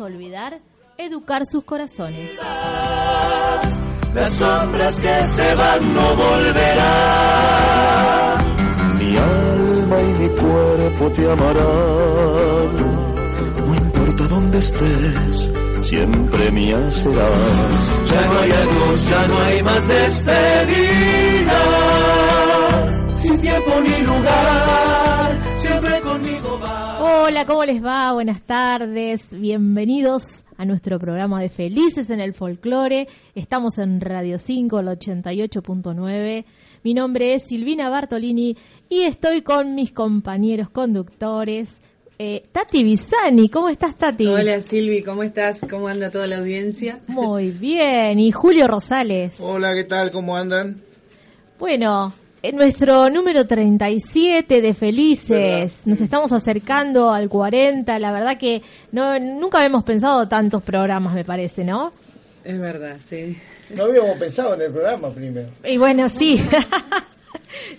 [0.00, 0.60] olvidar
[0.98, 2.30] educar sus corazones.
[4.14, 6.78] Las sombras que se van no volverán.
[8.98, 12.76] Mi alma y mi cuerpo te amarán.
[13.66, 17.30] No importa dónde estés, siempre mía serás.
[18.10, 21.58] Ya no hay adiós, ya no hay más despedidas.
[23.16, 25.17] Sin tiempo ni lugar.
[27.28, 28.10] Hola, ¿cómo les va?
[28.14, 33.06] Buenas tardes, bienvenidos a nuestro programa de Felices en el Folclore.
[33.34, 36.46] Estamos en Radio 5, el 88.9.
[36.84, 38.56] Mi nombre es Silvina Bartolini
[38.88, 41.82] y estoy con mis compañeros conductores.
[42.18, 44.26] Eh, Tati Bisani, ¿cómo estás Tati?
[44.26, 45.66] Hola Silvi, ¿cómo estás?
[45.68, 47.00] ¿Cómo anda toda la audiencia?
[47.08, 49.36] Muy bien, y Julio Rosales.
[49.40, 50.12] Hola, ¿qué tal?
[50.12, 50.80] ¿Cómo andan?
[51.58, 52.14] Bueno,
[52.48, 59.18] en nuestro número 37 de Felices, nos estamos acercando al 40, la verdad que no
[59.18, 61.92] nunca habíamos pensado tantos programas, me parece, ¿no?
[62.44, 63.36] Es verdad, sí.
[63.74, 65.48] No habíamos pensado en el programa primero.
[65.62, 66.42] Y bueno, sí.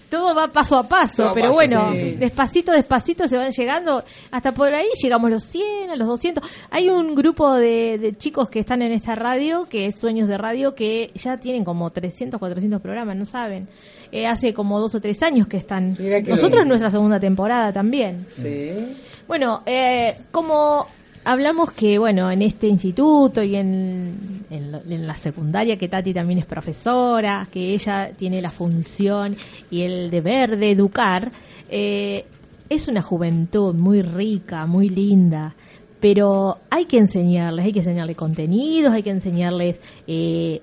[0.10, 2.12] Todo va paso a paso, Todo pero paso, bueno, sí.
[2.20, 4.04] despacito, despacito se van llegando.
[4.32, 6.44] Hasta por ahí llegamos a los 100, a los 200.
[6.72, 10.38] Hay un grupo de, de chicos que están en esta radio, que es Sueños de
[10.38, 13.68] Radio, que ya tienen como 300, 400 programas, no saben.
[14.12, 15.96] Eh, hace como dos o tres años que están.
[16.28, 18.26] Nosotros en nuestra segunda temporada también.
[18.32, 18.96] Sí.
[19.28, 20.88] Bueno, eh, como
[21.32, 26.46] hablamos que, bueno, en este instituto y en, en, la- secundaria, que Tati también es
[26.46, 29.36] profesora, que ella tiene la función
[29.70, 31.32] y el deber de educar,
[31.70, 32.26] eh,
[32.68, 35.54] es una juventud muy rica, muy linda.
[36.00, 40.62] Pero hay que enseñarles, hay que enseñarles contenidos, hay que enseñarles eh,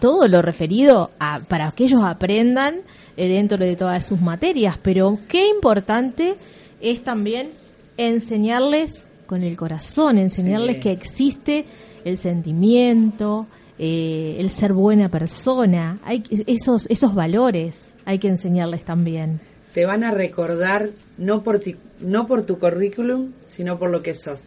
[0.00, 2.76] todo lo referido a, para que ellos aprendan
[3.16, 6.34] eh, dentro de todas sus materias, pero qué importante
[6.80, 7.50] es también
[7.96, 10.82] enseñarles con el corazón, enseñarles Sí.
[10.82, 11.64] que existe
[12.04, 13.46] el sentimiento,
[13.78, 19.40] eh, el ser buena persona, hay esos esos valores hay que enseñarles también.
[19.72, 24.14] Te van a recordar no por ti, no por tu currículum, sino por lo que
[24.14, 24.40] sos.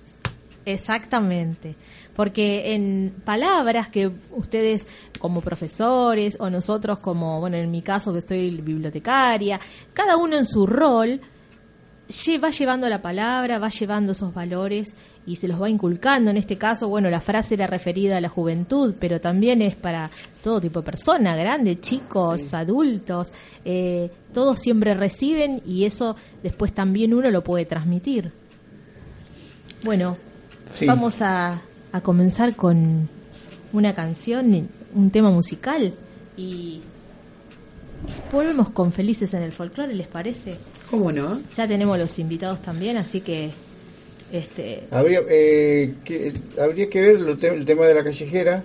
[0.66, 1.76] Exactamente,
[2.16, 4.86] porque en palabras que ustedes
[5.18, 9.59] como profesores o nosotros como, bueno, en mi caso que estoy bibliotecaria,
[9.94, 11.20] cada uno en su rol
[12.41, 14.95] va llevando la palabra, va llevando esos valores
[15.25, 16.31] y se los va inculcando.
[16.31, 20.09] En este caso, bueno, la frase era referida a la juventud, pero también es para
[20.44, 23.31] todo tipo de persona, grandes, chicos, adultos,
[23.66, 28.31] eh, todos siempre reciben y eso después también uno lo puede transmitir.
[29.84, 30.17] Bueno,
[30.73, 30.85] Sí.
[30.85, 33.09] vamos a, a comenzar con
[33.73, 35.94] una canción, un tema musical
[36.35, 36.81] y
[38.31, 40.57] volvemos con Felices en el Folclore, ¿les parece?
[40.90, 41.42] ¿Cómo no?
[41.56, 43.50] Ya tenemos los invitados también, así que
[44.31, 48.64] este Habría, eh, que, habría que ver te- el tema de la callejera.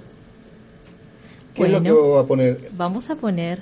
[1.55, 2.59] ¿Qué es lo que va a poner?
[2.77, 3.61] vamos a poner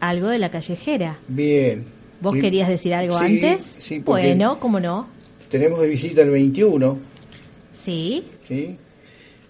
[0.00, 1.18] algo de la callejera.
[1.28, 1.84] Bien.
[2.20, 3.76] ¿Vos Y- querías decir algo Sí, antes?
[3.78, 5.08] Sí, bueno, ¿cómo no?
[5.50, 6.98] tenemos de visita el 21,
[7.72, 8.76] Sí, ¿sí?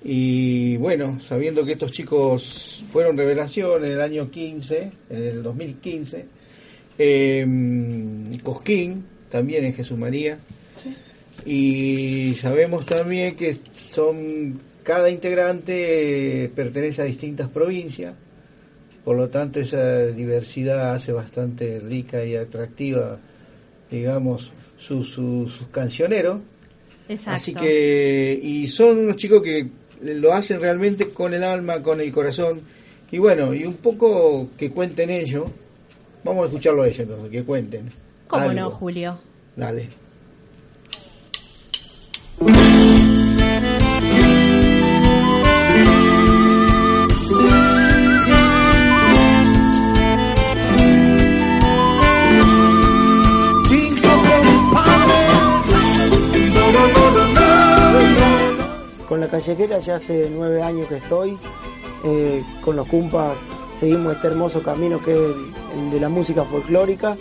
[0.05, 6.27] Y bueno, sabiendo que estos chicos fueron revelación en el año 15, en el 2015,
[6.99, 7.47] eh,
[8.43, 10.39] Cosquín, también en Jesús María,
[11.45, 18.15] y sabemos también que son cada integrante pertenece a distintas provincias.
[19.05, 23.19] Por lo tanto esa diversidad hace bastante rica y atractiva
[23.91, 26.41] digamos su- su- sus cancioneros.
[27.09, 27.31] Exacto.
[27.37, 29.69] así que y son unos chicos que
[30.03, 32.61] lo hacen realmente con el alma con el corazón.
[33.13, 35.45] Y bueno y un poco que cuenten ellos
[36.27, 37.91] vamos a escucharlo a ellos entonces que cuenten
[38.29, 38.55] ¿Cómo algo.
[38.61, 39.19] no, Julio?
[39.55, 39.89] dale.
[59.09, 61.39] Con la callejera ya hace nueve años que estoy.
[62.05, 63.37] Eh, con los cumpas
[63.81, 65.35] seguimos este hermoso camino que es el
[65.91, 67.17] de la música folclórica.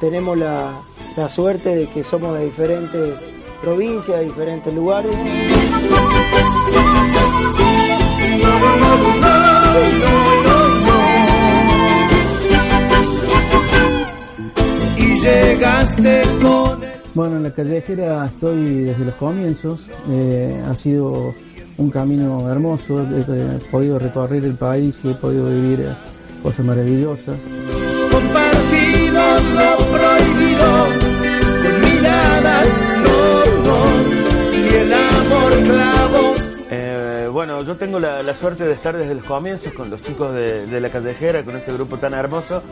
[0.00, 0.72] Tenemos la,
[1.16, 3.14] la suerte de que somos de diferentes
[3.62, 5.14] provincias, de diferentes lugares.
[14.96, 19.86] Y llegaste con el Bueno, en la callejera estoy desde los comienzos.
[20.10, 21.34] Eh, ha sido
[21.78, 23.02] un camino hermoso.
[23.02, 25.94] He, podido recorrer el país y he podido vivir eh,
[26.42, 27.36] cosas maravillosas.
[28.22, 30.88] Compartimos lo prohibido
[31.62, 32.68] con miradas,
[33.02, 36.58] no, no, y el amor clavos.
[36.70, 40.66] Eh, bueno, yo tengo la, suerte de estar desde los comienzos con los chicos de,
[40.66, 42.62] de la callejera, con este grupo tan hermoso.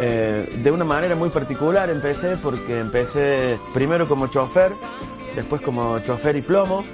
[0.00, 4.72] Eh, de una manera muy particular empecé porque empecé primero como chofer,
[5.34, 6.84] después como chofer y plomo,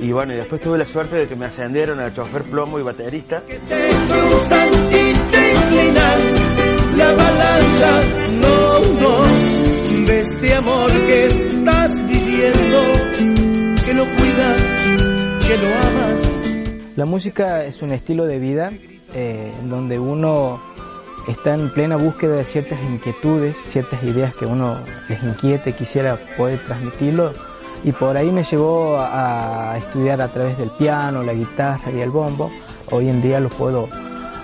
[0.00, 2.82] y bueno, y después tuve la suerte de que me ascendieron a chofer plomo y
[2.82, 3.42] baterista.
[6.98, 7.90] La balanza,
[8.42, 12.82] no, no, de este amor que estás viviendo,
[13.84, 14.60] que lo cuidas,
[15.46, 16.20] que lo amas.
[16.96, 18.72] La música es un estilo de vida
[19.14, 20.60] eh, donde uno
[21.28, 24.76] está en plena búsqueda de ciertas inquietudes, ciertas ideas que uno
[25.08, 27.32] les inquiete, quisiera poder transmitirlo.
[27.84, 32.10] Y por ahí me llevó a, estudiar a través del piano, la guitarra y el
[32.10, 32.50] bombo.
[32.90, 33.88] Hoy en día lo puedo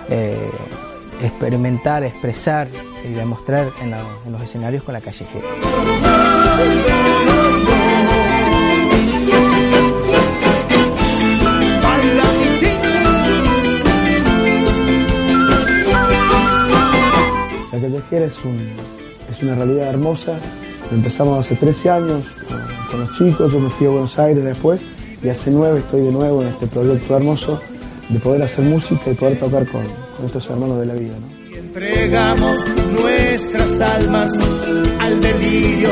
[0.09, 0.49] eh,
[1.21, 2.67] experimentar, expresar
[3.03, 3.91] y demostrar en,
[4.31, 5.45] los escenarios con la callejera.
[17.71, 20.39] La callejera es una realidad hermosa.
[20.91, 22.23] Empezamos hace 13 años
[22.91, 24.79] con, los chicos, yo me fui a Buenos Aires después
[25.21, 27.59] y hace 9 estoy de nuevo en este proyecto hermoso
[28.09, 29.81] de poder hacer música y poder tocar con,
[30.23, 31.13] estos hermanos de la vida.
[31.49, 32.57] Y entregamos
[32.91, 34.31] nuestras almas
[34.99, 35.89] al delirio,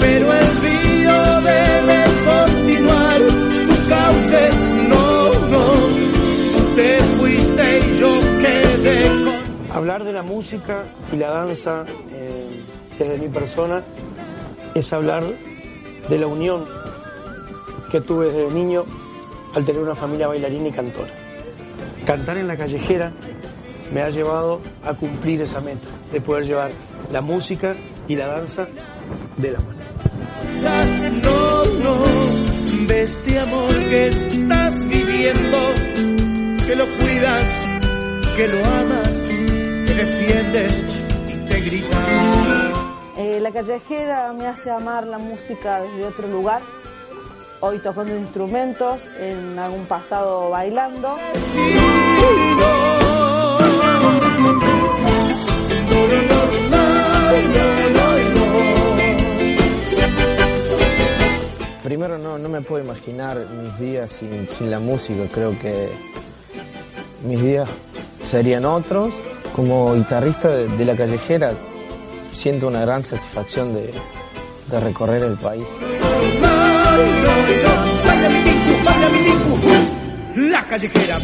[0.00, 3.20] pero el río debe continuar
[3.52, 4.50] su cauce.
[4.88, 9.44] No, no, te fuiste y yo quedé con
[9.76, 12.60] Hablar de la música y la danza eh,
[12.98, 13.82] desde mi persona
[14.74, 15.24] es hablar
[16.08, 16.64] de la unión
[17.90, 18.84] que tuve desde niño
[19.54, 21.23] al tener una familia bailarina y cantora.
[22.06, 23.12] Cantar en la callejera
[23.92, 26.70] me ha llevado a cumplir esa meta, de poder llevar
[27.12, 27.74] la música
[28.08, 28.66] y la danza
[29.36, 29.84] de la mano.
[31.22, 35.74] No, no, de este amor que estás viviendo,
[36.66, 37.44] que lo cuidas,
[38.36, 39.24] que lo amas
[39.94, 42.78] defiendes y te gritas.
[43.16, 46.62] Eh, la callejera me hace amar la música desde otro lugar.
[47.66, 51.16] Hoy tocando instrumentos, en algún pasado bailando.
[61.82, 65.88] Primero no, no me puedo imaginar mis días sin, sin la música, creo que
[67.24, 67.66] mis días
[68.22, 69.14] serían otros
[69.56, 71.52] como guitarrista de, la callejera
[72.30, 73.90] siento una gran satisfacción de,
[74.80, 75.64] recorrer el país.
[80.36, 81.18] La callejera.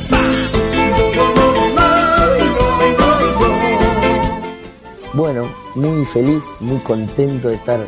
[5.12, 7.81] Bueno, muy feliz, muy contento de estar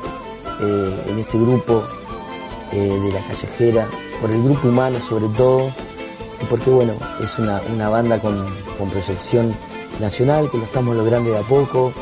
[0.60, 1.84] eh, en este grupo
[2.72, 3.86] eh, de la callejera,
[4.20, 5.70] por el grupo humano sobre todo,
[6.50, 8.44] porque bueno, es una, banda con,
[8.78, 9.54] con proyección
[10.00, 11.92] nacional, que lo estamos logrando de a poco,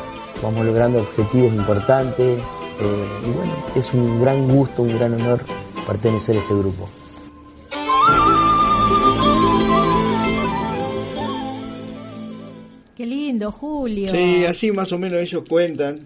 [0.41, 2.39] vamos logrando objetivos importantes
[2.79, 5.41] eh, y bueno, es un gran gusto, un gran honor
[5.87, 6.89] pertenecer a este grupo.
[12.95, 14.09] Qué lindo, Julio.
[14.09, 16.01] Sí, así más o menos ellos cuentan.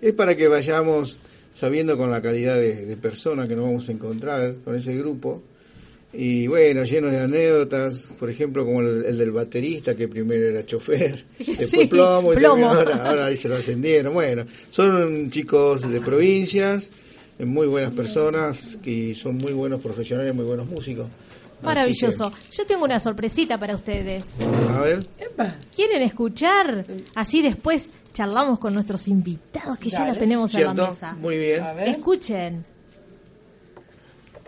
[0.00, 1.18] Es para que vayamos
[1.52, 5.42] sabiendo con la calidad de, de persona que nos vamos a encontrar con ese grupo
[6.18, 11.24] y bueno, lleno de anécdotas, por ejemplo, como el, del baterista, que primero era chofer,
[11.38, 14.14] después plomo, y ahora, ahora ahí se lo ascendieron.
[14.14, 16.90] Bueno, son chicos de provincias,
[17.44, 21.06] muy buenas personas, y son muy buenos profesionales, muy buenos músicos.
[21.62, 22.32] Maravilloso.
[22.52, 24.24] Yo tengo una sorpresita para ustedes.
[24.74, 25.06] A ver.
[25.74, 26.84] ¿Quieren escuchar?
[27.14, 31.12] Así después charlamos con nuestros invitados que ya los tenemos en la mesa.
[31.14, 31.62] Muy bien.
[31.80, 32.75] Escuchen.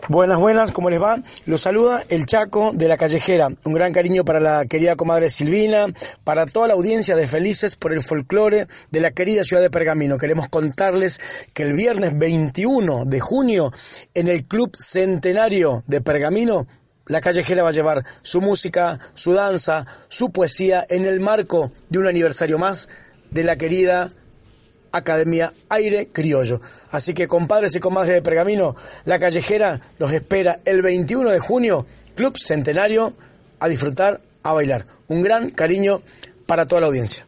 [0.07, 1.21] Buenas, buenas, ¿cómo les va?
[1.45, 3.49] Los saluda el Chaco de la Callejera.
[3.65, 5.87] Un gran cariño para la querida comadre Silvina,
[6.23, 10.17] para toda la audiencia de Felices por el folclore de la querida ciudad de Pergamino.
[10.17, 11.19] Queremos contarles
[11.53, 13.71] que el viernes 21 de junio,
[14.15, 16.65] en el Club Centenario de Pergamino,
[17.05, 21.99] la callejera va a llevar su música, su danza, su poesía en el marco de
[21.99, 22.89] un aniversario más
[23.29, 24.11] de la querida
[24.91, 26.59] Academia Aire Criollo.
[26.91, 31.85] Así que compadres y comadres de Pergamino, la callejera los espera el 21 de junio,
[32.15, 33.13] Club Centenario,
[33.59, 34.85] a disfrutar, a bailar.
[35.07, 36.01] Un gran cariño
[36.45, 37.25] para toda la audiencia.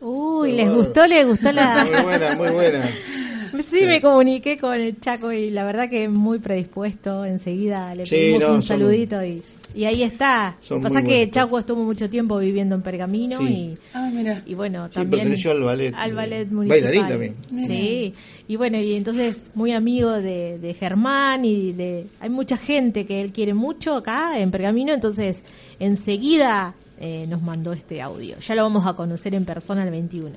[0.00, 1.84] Uy, les gustó, les gustó la...
[1.84, 2.90] Muy buena, muy buena.
[3.66, 7.24] Sí, me comuniqué con el Chaco y la verdad que muy predispuesto.
[7.24, 9.42] Enseguida le Sí, pedimos no, un son- saludito y,
[9.74, 10.56] y ahí está.
[10.60, 11.30] Son Pasa que buenos.
[11.34, 13.44] Chaco estuvo mucho tiempo viviendo en Pergamino Sí.
[13.52, 14.42] y, Ah, mira.
[14.46, 15.94] y bueno, Sí, también perteneció al ballet.
[15.96, 16.80] al ballet eh, municipal.
[16.94, 17.66] Bailarín también.
[17.66, 18.14] Sí,
[18.48, 22.06] y bueno, y entonces muy amigo de, de Germán y de...
[22.20, 25.44] Hay mucha gente que él quiere mucho acá en Pergamino, entonces
[25.78, 28.36] enseguida eh, nos mandó este audio.
[28.40, 30.36] Ya lo vamos a conocer en persona el 21.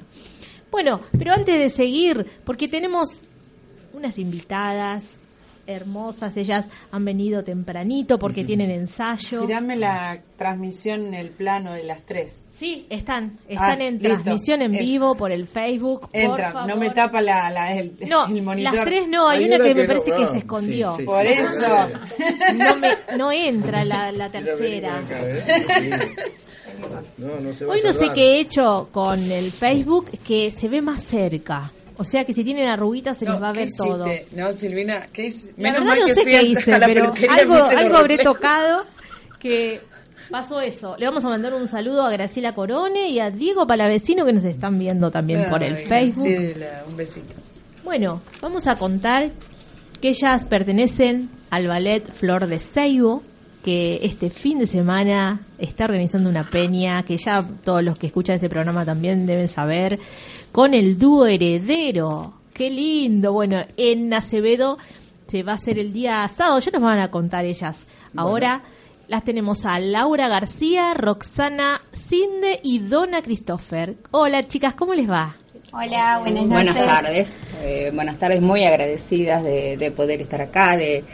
[0.71, 3.21] Bueno, pero antes de seguir, porque tenemos
[3.93, 5.19] unas invitadas
[5.67, 9.45] hermosas, ellas han venido tempranito porque tienen ensayo.
[9.45, 12.39] Tirame la transmisión, el plano de las tres.
[12.51, 14.09] Sí, están, están Ah, en listo.
[14.21, 16.01] transmisión en Eh, vivo por el Facebook.
[16.01, 16.67] por Entra, favor.
[16.69, 18.75] no me tapa la, la- el, No, el monitor.
[18.75, 20.95] las tres no, hay, una que, me parece que se escondió.
[20.97, 21.33] sí, Por sí.
[21.33, 21.87] eso.
[22.55, 24.91] No, me, no entra la, la tercera.
[27.17, 30.51] No, no se va Hoy a no sé qué he hecho con el Facebook que
[30.51, 31.71] se ve más cerca.
[31.97, 34.05] O sea que si tienen arruguitas se No, les va a ¿qué ver todo.
[34.31, 35.53] No, Silvina, ¿qué hice?
[35.57, 38.85] La Menos verdad mal no que sé qué hice, pero algo, algo habré tocado
[39.39, 39.81] que
[40.31, 40.95] pasó eso.
[40.97, 44.45] Le vamos a mandar un saludo a Graciela Corone y a Diego Palavecino que nos
[44.45, 46.27] están viendo también por el Facebook.
[46.27, 47.33] Graciela, un besito.
[47.83, 49.29] Bueno, vamos a contar
[50.01, 53.21] que ellas pertenecen al ballet Flor de Seibo,
[53.63, 58.35] que este fin de semana está organizando una peña, que ya todos los que escuchan
[58.35, 59.99] este programa también deben saber,
[60.51, 62.33] con el dúo heredero.
[62.53, 63.33] ¡Qué lindo!
[63.33, 64.77] Bueno, en Acevedo
[65.27, 67.85] se va a hacer el día sábado, ya nos van a contar ellas.
[68.15, 68.61] Ahora
[69.07, 73.95] las tenemos a Laura García, Roxana Cinde y Donna Christopher.
[74.11, 75.35] Hola chicas, ¿cómo les va?
[75.73, 76.75] Hola, buenas noches.
[76.75, 81.05] Buenas tardes, eh, buenas tardes, muy agradecidas de, de poder estar acá, de,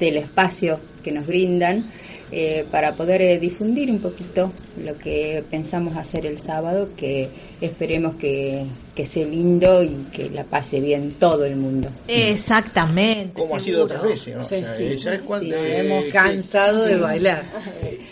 [0.00, 1.84] del espacio que nos brindan
[2.32, 4.52] eh, para poder eh, difundir un poquito
[4.84, 7.28] lo que pensamos hacer el sábado, que
[7.60, 8.64] esperemos que,
[8.96, 11.88] que sea lindo y que la pase bien todo el mundo.
[12.08, 13.40] Exactamente.
[13.40, 14.42] Como ha sido otras veces, ¿no?
[14.42, 17.00] O sea, sí, ¿sabes sí, eh, Hemos cansado de sí.
[17.00, 17.44] bailar.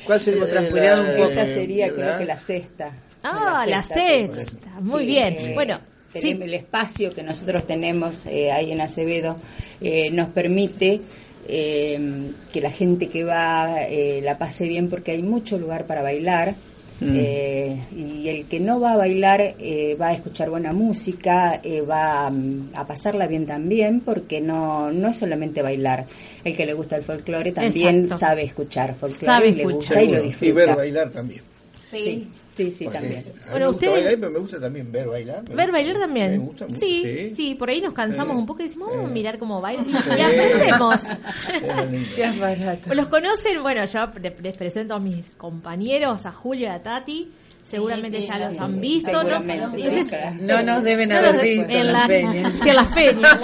[0.06, 1.28] ¿Cuál sería Hemos transpirado la- un poco.
[1.30, 2.90] Esta sería creo que la sexta.
[3.24, 4.70] Ah, la que- sexta.
[4.80, 5.34] Muy Sí, bien.
[5.38, 5.78] eh, Bueno,
[6.14, 6.30] sí.
[6.30, 9.38] el espacio que nosotros tenemos eh, ahí en Acevedo
[9.80, 11.00] eh, nos permite
[11.48, 16.02] eh, que la gente que va eh, la pase bien porque hay mucho lugar para
[16.02, 16.54] bailar.
[17.00, 17.16] Mm.
[17.18, 21.80] eh, y el que no va a bailar eh, va a escuchar buena música, eh,
[21.80, 26.06] va mm, a pasarla bien también, porque no, no es solamente bailar.
[26.44, 28.18] El que le gusta el folclore también Exacto.
[28.18, 29.76] sabe escuchar folclore, Sabe y le escuchar.
[29.96, 30.46] gusta y lo disfruta.
[30.46, 31.42] Y ver bailar también.
[31.90, 33.25] Sí, sí, sí, Porque también.
[33.25, 35.42] Bueno, me gusta ustedes- bailar, pero me gusta también ver bailar.
[35.42, 36.30] Me Ver gusta, bailar también.
[36.32, 37.34] Me gusta mucho, sí, sí.
[37.37, 39.12] sí, por ahí nos cansamos Eh, un poco y decimos, vamos a eh.
[39.12, 39.84] mirar cómo bailan.
[39.87, 39.92] Sí.
[40.18, 41.00] Y aprendemos.
[41.04, 42.08] Es lindo.
[42.16, 42.94] Ya es barato.
[42.94, 44.08] Los conocen, bueno, yo
[44.42, 47.30] les presento a mis compañeros, a Julio y a Tati.
[47.64, 48.62] Seguramente Sí, sí, ya los sí.
[48.62, 49.11] han visto.
[49.25, 49.40] ¿no?
[49.40, 52.54] Sí, Entonces, nos deben no haber visto en en la- las peñas.
[52.62, 53.40] Sí, en las peñas.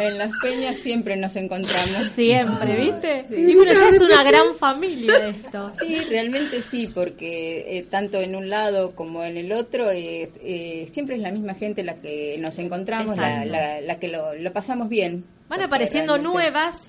[0.00, 2.10] En las peñas siempre nos encontramos.
[2.14, 3.26] Siempre, ¿viste?
[3.30, 5.70] Y bueno, ya es una gran familia esto.
[5.78, 11.16] Sí, realmente sí, porque eh, tanto en un lado como en el otro eh, siempre
[11.16, 14.88] es la misma gente la que nos encontramos, la, la, la que lo, lo pasamos
[14.88, 15.24] bien.
[15.48, 16.84] Van apareciendo nuevas.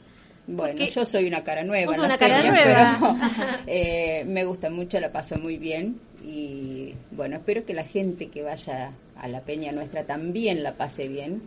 [0.48, 1.88] Bueno, porque- yo soy una cara nueva.
[1.88, 2.98] Vos una las cara peñas, nueva.
[3.00, 8.28] pero, eh, me gusta mucho, la paso muy bien y bueno, espero que la gente
[8.28, 11.42] que vaya a la peña nuestra también la pase bien,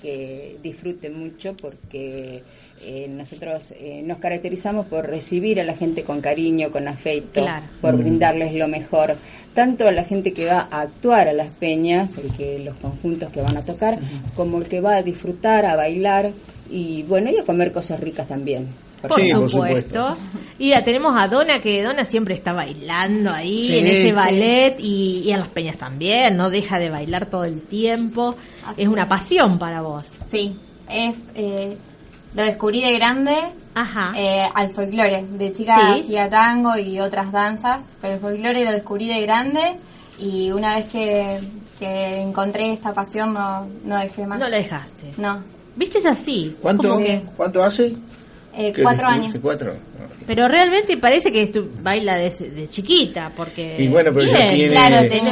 [0.00, 2.42] que disfrute mucho porque
[2.82, 7.64] eh, nosotros eh, nos caracterizamos por recibir a la gente con cariño, con afecto, Claro.
[7.80, 9.16] por brindarles lo mejor,
[9.54, 13.30] tanto a la gente que va a actuar a las peñas, el que los conjuntos
[13.30, 13.98] que van a tocar,
[14.34, 16.30] como el que va a disfrutar, a bailar
[16.70, 18.66] y bueno, y a comer cosas ricas también.
[19.08, 20.16] Por, Sí, por supuesto.
[20.58, 24.12] Y la tenemos a Donna, que Donna siempre está bailando ahí Sí, en ese sí.
[24.12, 28.34] ballet y, y en las peñas también, no deja de bailar todo el tiempo.
[28.76, 30.06] Es una pasión para vos.
[30.30, 30.56] Sí,
[30.90, 31.76] es eh,
[32.34, 33.34] lo descubrí de grande
[33.74, 34.12] Ajá.
[34.16, 35.24] eh, al folclore.
[35.32, 36.00] De chica Sí.
[36.02, 39.60] hacía tango y otras danzas, pero el folclore lo descubrí de grande
[40.18, 41.40] y una vez que,
[41.78, 44.38] que encontré esta pasión no, no dejé más.
[44.38, 45.12] no la dejaste.
[45.18, 45.42] No,
[45.76, 45.98] ¿Viste?
[45.98, 46.56] Es así.
[46.62, 46.98] ¿Cuánto,
[47.36, 47.94] ¿Cuánto hace?
[48.56, 49.34] Eh, ¿Qué cuatro años.
[49.42, 49.74] ¿Cuatro?
[50.26, 53.76] Pero realmente parece que tú baila de, de chiquita, porque...
[53.78, 55.30] Y bueno, pero ya tiene- Claro, Pero tiene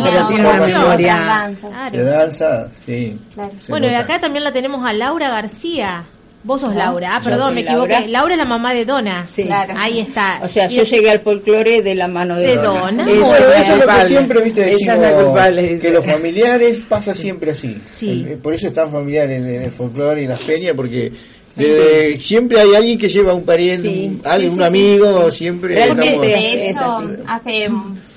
[0.49, 1.15] una memoria.
[1.17, 1.71] danzas.
[1.71, 1.97] Claro.
[1.99, 2.69] ¿De danza?
[2.87, 3.19] Sí.
[3.35, 3.51] Claro.
[3.69, 4.05] Bueno, y nota.
[4.05, 6.05] acá también la tenemos a Laura García.
[6.45, 6.75] Vos sos.
[6.77, 7.17] Laura.
[7.17, 7.93] Ah, perdón, me equivoqué.
[7.93, 8.07] Laura.
[8.07, 8.35] Laura.
[8.35, 9.27] es la mamá de Donna.
[9.27, 9.45] Sí.
[9.45, 9.75] Claro.
[9.79, 10.41] Ahí está.
[10.43, 12.53] O sea, Y yo llegué al folclore de la mano de, De.
[12.53, 15.91] Ella Muy Bueno, eso es lo que siempre viste Ella es la decimos, culpable, que
[15.91, 17.81] los familiares pasa siempre así.
[17.87, 18.11] Sí.
[18.11, 21.11] El- eh, por eso es tan familiar en, en el folclore y las peñas, porque
[21.57, 25.75] desde- siempre hay alguien que lleva un pariente, Sí, alguien, sí, un sí, amigo, siempre
[25.75, 27.09] Realmente, estamos...
[27.09, 27.69] De hecho, hace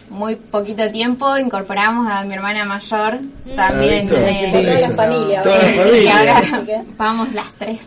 [0.09, 3.19] muy poquito tiempo incorporamos a mi hermana mayor
[3.55, 4.07] también.
[4.11, 4.61] Ah, eh, lindo.
[4.61, 5.41] Toda la familia.
[5.43, 6.17] Toda la sí, familia.
[6.17, 6.41] ahora
[6.97, 7.79] vamos las tres.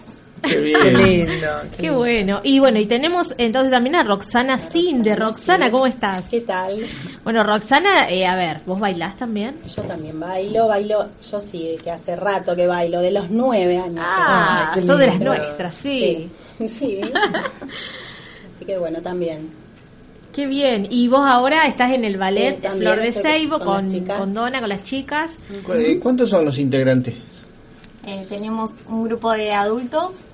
[0.43, 0.81] Qué bien.
[0.81, 1.49] Qué lindo.
[1.79, 2.41] Qué bueno.
[2.43, 5.15] Y bueno, y tenemos entonces también a Roxana Sinde.
[5.17, 6.23] Roxana, ¿cómo estás?
[6.31, 6.85] ¿Qué tal?
[7.25, 9.57] Bueno, Roxana, eh, a ver, ¿vos bailás también?
[9.67, 14.03] Yo también bailo, bailo, yo sí, que hace rato que bailo, de los nueve años.
[14.05, 16.31] Ah, sos de las nuestras, sí.
[16.59, 17.01] Sí, sí.
[17.03, 19.49] Así que bueno, también.
[20.35, 20.87] Qué bien.
[20.91, 24.69] Y vos ahora estás en el ballet Sí, Flor de Seibo con con, Dona, con
[24.69, 25.33] las chicas.
[25.65, 27.15] ¿Cu- eh, ¿Cuántos son los integrantes?
[28.07, 30.25] Eh, tenemos un grupo de adultos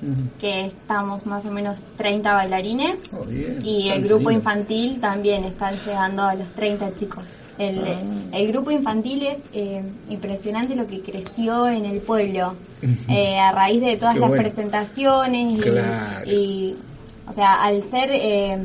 [0.40, 3.60] que estamos más o menos 30 bailarines Oh, bien.
[3.64, 4.32] y el grupo lindo.
[4.32, 7.24] infantil también están llegando a los 30 chicos.
[7.58, 7.96] El, Ah.
[8.32, 12.54] el grupo infantil es eh, impresionante lo que creció en el pueblo
[13.08, 14.42] eh, a raíz de todas Qué las bueno.
[14.44, 16.30] presentaciones y, Claro.
[16.30, 16.76] y,
[17.26, 18.58] o sea, al ser eh,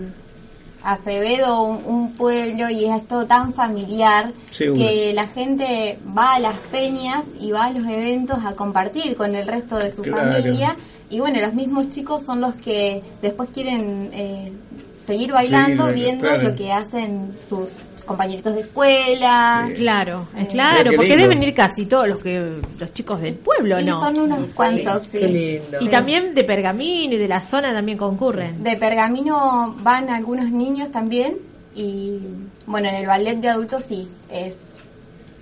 [0.83, 6.57] Acevedo un, un pueblo y es todo tan familiar que la gente va a las
[6.71, 10.31] peñas y va a los eventos a compartir con el resto de su Claro.
[10.33, 10.75] familia
[11.09, 14.51] y bueno, los mismos chicos son los que después quieren eh,
[14.97, 16.43] seguir bailando viendo claro.
[16.49, 17.73] lo que hacen sus
[18.05, 19.69] compañeritos de escuela.
[19.75, 21.23] Claro, es Eh, claro, porque lindo.
[21.29, 23.99] deben ir casi todos los que los chicos del pueblo, Y ¿no?
[23.99, 25.19] son unos cuantos, sí.
[25.19, 25.77] Qué lindo.
[25.81, 28.63] Y también de Pergamino y de la zona también concurren.
[28.63, 31.37] De Pergamino van algunos niños también
[31.75, 32.19] y
[32.65, 34.79] bueno, en el ballet de adultos sí, es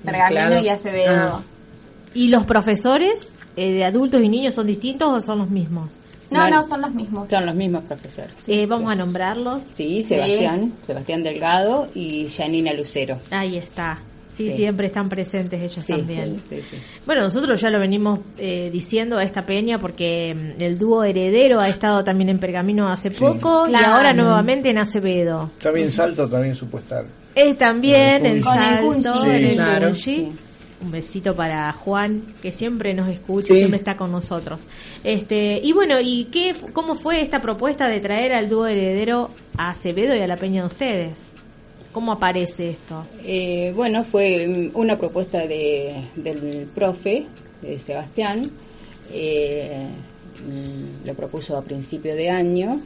[0.03, 0.61] Pergamino Claro.
[0.61, 1.11] y Acevedo.
[1.37, 1.41] Ah.
[2.13, 5.93] ¿Y los profesores eh, de adultos y niños son distintos o son los mismos?
[6.31, 7.29] No, no, son los mismos.
[7.29, 8.31] Son los mismos profesores.
[8.47, 9.63] Eh, vamos a nombrarlos.
[9.63, 13.17] Sí, Sebastián, Sebastián Delgado y Janina Lucero.
[13.31, 13.99] Ahí está.
[14.31, 14.55] Sí, Sí.
[14.57, 16.41] siempre están presentes ellos Sí, también.
[16.49, 16.77] sí, sí, sí.
[17.05, 21.59] Bueno, nosotros ya lo venimos eh, diciendo a esta peña porque mm, el dúo heredero
[21.59, 25.49] ha estado también en Pergamino hace poco y ahora nuevamente en Acevedo.
[25.61, 27.03] También Salto, también supo estar.
[27.35, 29.91] Es también el el salto, el Claro.
[30.81, 33.57] Un besito para Juan, que siempre nos escucha, Sí.
[33.57, 34.61] siempre está con nosotros.
[35.03, 39.71] Este, y bueno, ¿y qué, cómo fue esta propuesta de traer al dúo heredero a
[39.71, 41.11] Acevedo y a la peña de ustedes?
[41.91, 43.05] ¿Cómo aparece esto?
[43.25, 47.25] Eh, bueno, fue mm, una propuesta de, del profe,
[47.61, 48.49] de Sebastián.
[49.11, 49.87] Eh,
[50.47, 52.79] mm, lo propuso a principio de año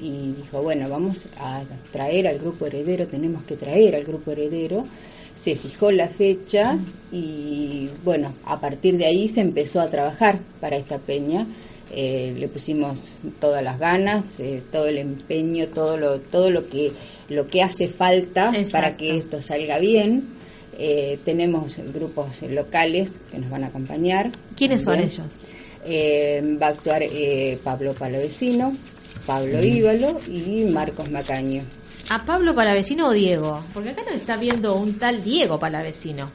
[0.00, 1.62] y dijo, bueno, vamos a
[1.92, 4.86] traer al grupo heredero, tenemos que traer al grupo heredero.
[5.38, 6.78] Se fijó la fecha
[7.12, 11.46] y bueno, a partir de ahí se empezó a trabajar para esta peña.
[11.94, 16.92] Eh, le pusimos todas las ganas, eh, todo el empeño, todo lo, todo lo que
[17.28, 18.72] lo que hace falta Exacto.
[18.72, 20.38] para que esto salga bien.
[20.80, 24.30] Eh, tenemos grupos locales que nos van a acompañar.
[24.56, 25.40] ¿Quiénes son ellos?
[25.84, 28.76] Eh, va a actuar eh, Pablo Palavecino,
[29.26, 31.62] Pablo Íbalo y Marcos Macaño.
[32.10, 33.60] ¿A Pablo Palavecino o Diego?
[33.74, 36.30] Porque acá nos está viendo un tal Diego Palavecino.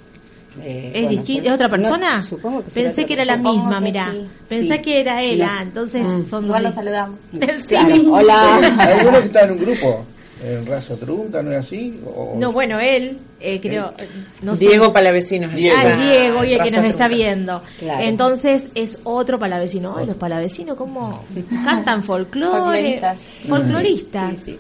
[0.62, 2.24] Eh, ¿Es, bueno, yo- ¿Es otra no, persona?
[2.24, 4.10] supongo que Pensé que era la misma, mira.
[4.12, 4.24] sí.
[4.48, 4.82] Pensé Sí.
[4.84, 6.76] que era él, ah, entonces son Igual lo dos.
[6.76, 7.18] saludamos.
[7.32, 7.40] Sí.
[7.70, 8.56] Claro, hola.
[8.80, 10.06] ¿Alguno que está en un grupo?
[10.46, 12.00] ¿En raza trunca, no es así?
[12.06, 13.94] O- No, bueno, él, eh, creo.
[13.98, 14.08] eh,
[14.44, 14.68] no sé.
[14.68, 15.48] Diego Palavecino.
[15.48, 15.76] Diego.
[15.82, 17.64] que Ah, Diego y el que nos está viendo.
[17.80, 18.04] Claro.
[18.04, 19.96] Entonces es otro palavecino.
[19.98, 21.24] Ay, los palavecinos, ¿cómo
[21.66, 22.52] cantan folclore?
[22.60, 23.22] Folcloristas.
[23.48, 24.32] Folcloristas.
[24.36, 24.60] Sí, sí.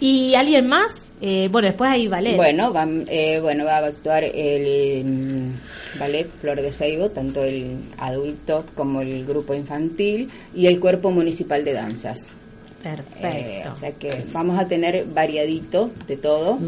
[0.00, 1.12] ¿Y alguien más?
[1.20, 2.36] Eh, bueno, después hay ballet.
[2.36, 7.76] Bueno, va, eh, bueno, va a actuar el mm, ballet Flor de Seibo, tanto el
[7.98, 12.32] adulto como el grupo infantil y el cuerpo municipal de danzas.
[12.80, 13.68] Eh, Perfecto.
[13.74, 16.58] o sea que vamos a tener variadito de todo.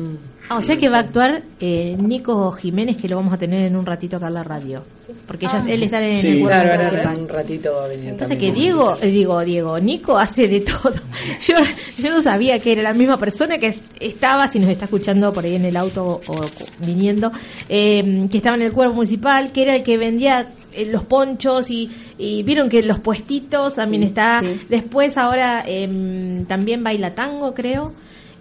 [0.48, 3.62] Ah, o sea que va a actuar eh, Nico Jiménez, que lo vamos a tener
[3.62, 4.82] en un ratito acá en la radio.
[5.26, 6.26] Porque ya él está en Sí.
[6.28, 9.78] el cuerpo Claro, ahora un ratito va a venir Entonces que Diego, eh, digo, Diego,
[9.80, 10.92] Nico hace de todo.
[11.46, 11.54] Yo,
[11.98, 15.32] yo no sabía que era la misma persona que es- estaba, si nos está escuchando
[15.32, 16.40] por ahí en el auto o
[16.80, 17.32] viniendo,
[17.68, 21.70] eh, que estaba en el cuerpo municipal, que era el que vendía eh, los ponchos
[21.70, 24.40] y, y vieron que los puestitos también está.
[24.40, 24.60] sí.
[24.68, 27.92] Después ahora em, también baila tango, creo.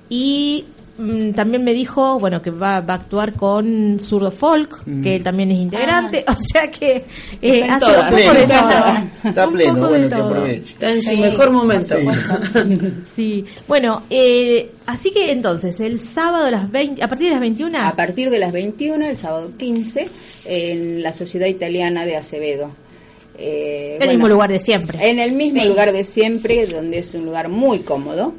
[0.09, 0.65] Y
[1.35, 5.51] también me dijo, bueno, que va, va a actuar con Zurdo Folk, que él también
[5.51, 6.23] es integrante.
[6.31, 7.03] O sea que eh,
[7.41, 8.13] Está en hace todas.
[8.13, 8.59] un poco de Pleno.
[8.59, 9.29] todo.
[9.29, 10.73] Está Un pleno, poco bueno, que aproveche.
[10.73, 11.95] Está en su mejor momento.
[13.05, 17.41] Sí, bueno, eh, así que entonces, el sábado a las 20, a partir de las
[17.41, 20.07] 21, A partir de las 21, el sábado 15,
[20.45, 22.71] en la Sociedad Italiana de Acevedo.
[23.37, 25.09] Eh, el mismo lugar de siempre.
[25.09, 28.33] En el mismo lugar de siempre, donde es un lugar muy cómodo.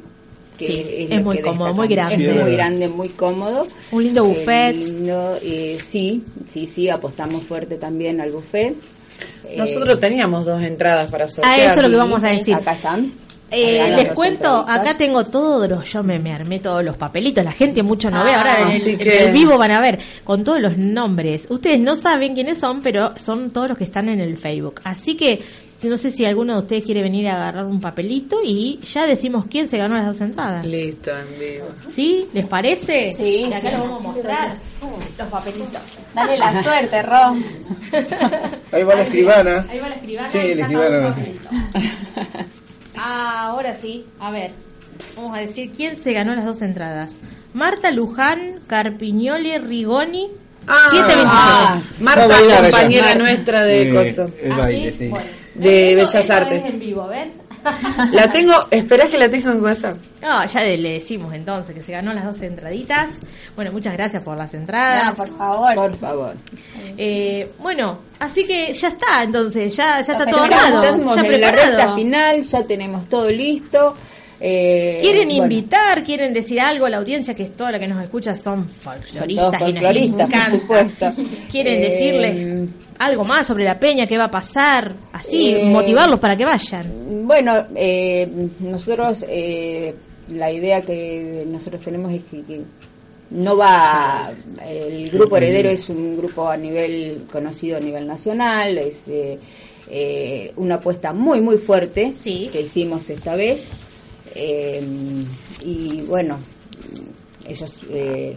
[0.57, 2.29] Que Sí, es muy que cómodo, muy grande.
[2.29, 3.67] Es muy grande, muy cómodo.
[3.91, 4.75] Un lindo Eh, buffet.
[4.75, 8.75] lindo, eh, sí, sí, sí, apostamos fuerte también al buffet.
[9.47, 11.59] Eh, Nosotros teníamos dos entradas para sortear.
[11.59, 12.55] Ah, eso es lo que y- vamos a decir.
[12.55, 13.11] Acá están.
[13.55, 17.51] Eh, les cuento, acá tengo todos los, yo me, me armé todos los papelitos, la
[17.51, 19.79] gente mucho no ve, Ah, ahora en el, así en que- el vivo van a
[19.79, 21.45] ver, con todos los nombres.
[21.49, 24.81] Ustedes no saben quiénes son, pero son todos los que están en el Facebook.
[24.85, 25.39] Así que
[25.89, 29.45] no sé si alguno de ustedes quiere venir a agarrar un papelito y ya decimos
[29.49, 30.65] quién se ganó las dos entradas.
[30.65, 31.65] Listo, en vivo.
[31.89, 32.27] ¿Sí?
[32.33, 33.13] ¿Les parece?
[33.15, 33.67] Sí, Y acá sí.
[33.71, 34.55] los vamos a mostrar,
[35.17, 35.97] los papelitos.
[36.13, 37.35] Dale la suerte, Ro.
[38.71, 39.65] Ahí va la escribana.
[39.69, 40.29] Ahí va la escribana.
[40.29, 41.15] Sí, la escribana.
[42.95, 44.05] Ah, ahora sí.
[44.19, 44.51] A ver,
[45.15, 47.19] vamos a decir quién se ganó las dos entradas.
[47.53, 50.29] Marta Luján, Carpiñole Rigoni,
[50.65, 51.29] Ah, 728.
[51.29, 54.31] ah, Marta, compañera nuestra de Eh, Coso.
[54.41, 55.11] El baile, sí.
[55.55, 56.63] De Bellas Artes.
[56.63, 57.43] es en vivo, ¿ven?
[58.11, 59.95] La tengo, esperás que la tengo en WhatsApp.
[60.21, 63.11] No, ya le decimos entonces que se ganó las dos entraditas.
[63.55, 65.09] Bueno, muchas gracias por las entradas.
[65.09, 65.75] No, por favor.
[65.75, 66.35] Por favor.
[66.97, 71.41] Eh, bueno, así que ya está, entonces, ya, ya está todo estamos armado, ya en
[71.41, 71.77] la preparado.
[71.77, 73.95] recta final, ya tenemos todo listo.
[74.41, 77.87] Eh, ¿Quieren bueno, invitar, quieren decir algo a la audiencia, que es toda la que
[77.87, 81.13] nos escucha son folcloristas y nos folcloristas, por supuesto.
[81.51, 84.93] ¿Quieren Eh, decirles algo más sobre la peña, qué va a pasar?
[85.11, 87.25] Así, Eh, motivarlos para que vayan.
[87.25, 88.29] Bueno, eh,
[88.59, 89.93] nosotros eh,
[90.29, 92.61] la idea que nosotros tenemos es que, que
[93.31, 94.31] no va,
[94.67, 100.75] el grupo heredero es un grupo a nivel conocido a nivel nacional, es eh, una
[100.75, 103.71] apuesta muy muy fuerte que hicimos esta vez
[104.35, 106.37] y bueno,
[107.47, 108.35] ellos eh,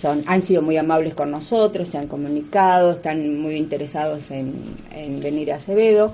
[0.00, 4.54] son, han sido muy amables con nosotros, se han comunicado, están muy interesados en,
[4.94, 6.12] en venir a Acevedo.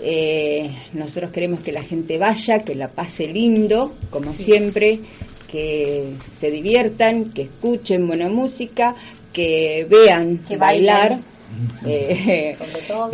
[0.00, 5.00] Eh, nosotros queremos que la gente vaya, que la pase lindo, como siempre,
[5.50, 8.94] que se diviertan, que escuchen buena música,
[9.32, 11.18] que vean Que bailar.
[11.86, 12.56] Eh,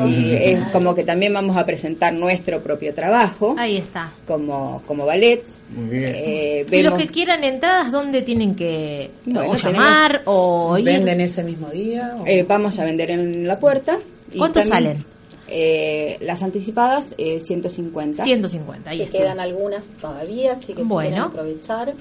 [0.07, 3.55] y es como que también vamos a presentar nuestro propio trabajo.
[3.59, 4.15] Ahí está.
[4.27, 5.43] Como, como ballet.
[5.75, 6.13] Muy bien.
[6.17, 10.85] Eh, Y los que quieran entradas, ¿dónde tienen que o llamar o ir?
[10.85, 12.11] ¿Venden ese mismo día?
[12.21, 13.99] o- Eh, vamos a vender en la puerta.
[14.33, 15.05] y ¿Cuánto también, salen?
[15.49, 18.23] eh, las anticipadas, eh, 150.
[18.25, 19.19] 150, ahí Que está.
[19.19, 21.09] quedan algunas todavía, así que Bueno.
[21.11, 21.95] quieren aprovechar.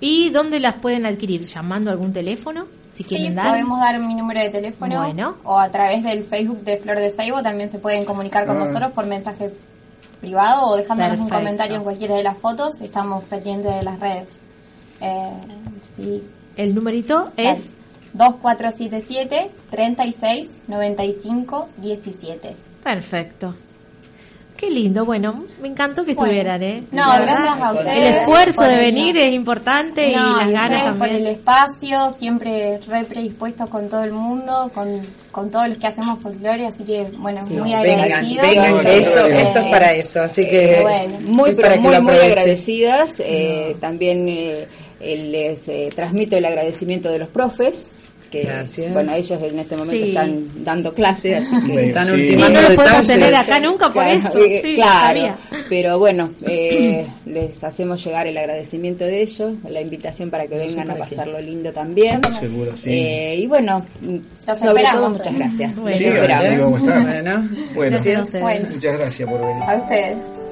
[0.00, 1.42] ¿Y dónde las pueden adquirir?
[1.44, 2.66] ¿Llamando a algún teléfono?
[2.92, 3.48] Si Sí, quieren dar.
[3.48, 5.36] podemos dar mi número de teléfono Bueno.
[5.44, 8.60] o a través del Facebook de Flor de Saibo también se pueden comunicar con Ah.
[8.66, 9.50] nosotros por mensaje
[10.20, 12.80] privado o dejándonos un comentario en cualquiera de las fotos.
[12.80, 14.38] Estamos pendientes de las redes.
[15.00, 15.30] Eh,
[15.82, 16.22] sí.
[16.56, 17.74] El numerito es
[18.14, 22.56] 2477 36 95 17.
[22.82, 23.54] Perfecto.
[24.64, 25.04] Qué lindo.
[25.04, 26.32] Bueno, me encantó que Bueno.
[26.32, 26.82] estuvieran, ¿eh?
[26.90, 30.48] No, gracias verdad, a ustedes El esfuerzo de el- venir es importante y No, las
[30.48, 31.20] y ganas ustedes por también.
[31.20, 36.18] el espacio, siempre re predispuestos con todo el mundo, con, con todos los que hacemos
[36.20, 38.42] folclore, así que bueno, muy agradecidos.
[38.48, 42.00] vengan, que esto, Eh, esto es para eso, así que Eh, bueno, muy, pero muy,
[42.00, 43.20] muy agradecidas.
[43.20, 44.66] Eh, También eh,
[45.00, 47.90] eh, les eh, transmito el agradecimiento de los profes.
[48.34, 48.92] Que, Gracias.
[48.92, 50.10] bueno, ellos en este momento Sí.
[50.10, 52.12] están dando clase, así que Sí, Están sí.
[52.14, 54.38] Sí, ultimando no los podemos tener acá nunca por Claro, eso.
[54.44, 55.36] eh, Sí, claro, sabía.
[55.68, 60.90] pero bueno, eh, les hacemos llegar el agradecimiento de ellos, la invitación para que vengan
[60.90, 62.20] a para pasarlo lindo también.
[62.40, 62.90] Seguro, sí.
[62.90, 63.84] Eh, y bueno,
[64.46, 65.76] Los sobre todo muchas gracias.
[65.76, 65.96] Bueno.
[65.96, 66.80] Esperamos.
[66.80, 68.32] Bueno, Bueno, Gracias
[68.72, 69.62] muchas gracias por venir.
[69.66, 70.43] A ustedes.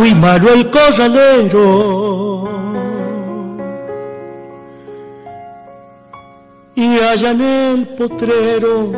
[0.00, 2.48] Muy malo el corralero.
[6.74, 8.92] Y allá en el potrero,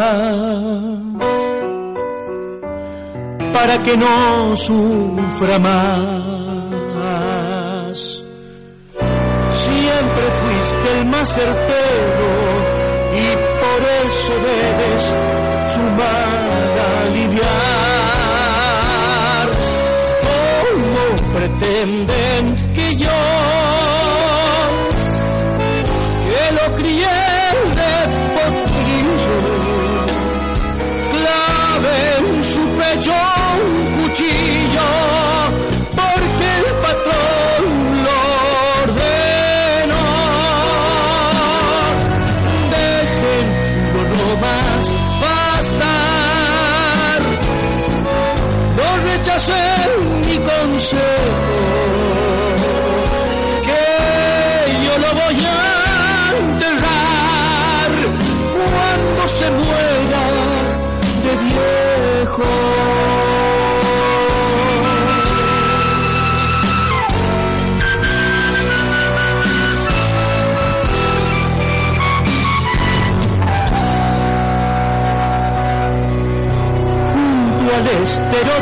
[3.52, 6.37] para que no sufra más.
[11.36, 13.26] Y
[13.60, 15.04] por eso debes
[15.74, 16.38] sumar
[17.06, 17.48] aliviar.
[20.24, 21.02] ¿Cómo
[21.34, 22.17] pretenden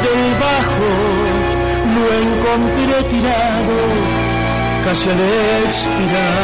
[0.05, 0.91] del bajo
[1.95, 3.77] lo encontré tirado
[4.85, 5.21] casi al
[5.67, 6.37] expirar.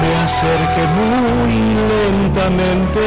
[0.00, 1.54] Me acerqué muy
[1.92, 3.06] lentamente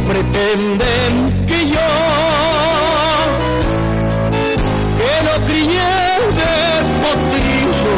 [0.09, 1.89] Pretenden que yo,
[4.97, 5.91] que no crié
[6.39, 6.55] de
[7.03, 7.97] potrillo,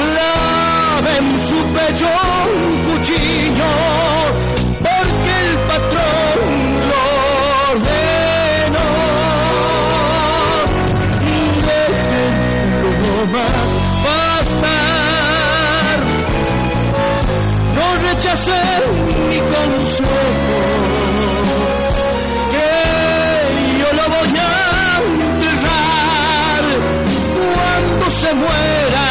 [0.00, 2.08] clave en su pecho
[2.54, 3.72] un cuchillo?
[4.86, 6.48] Porque el patrón
[6.90, 7.02] lo
[7.72, 8.90] ordenó.
[11.68, 13.68] Déjenlo más
[14.06, 15.98] bastar.
[17.76, 18.84] No rechacen
[19.28, 19.93] mi consejo.
[28.34, 29.08] Muera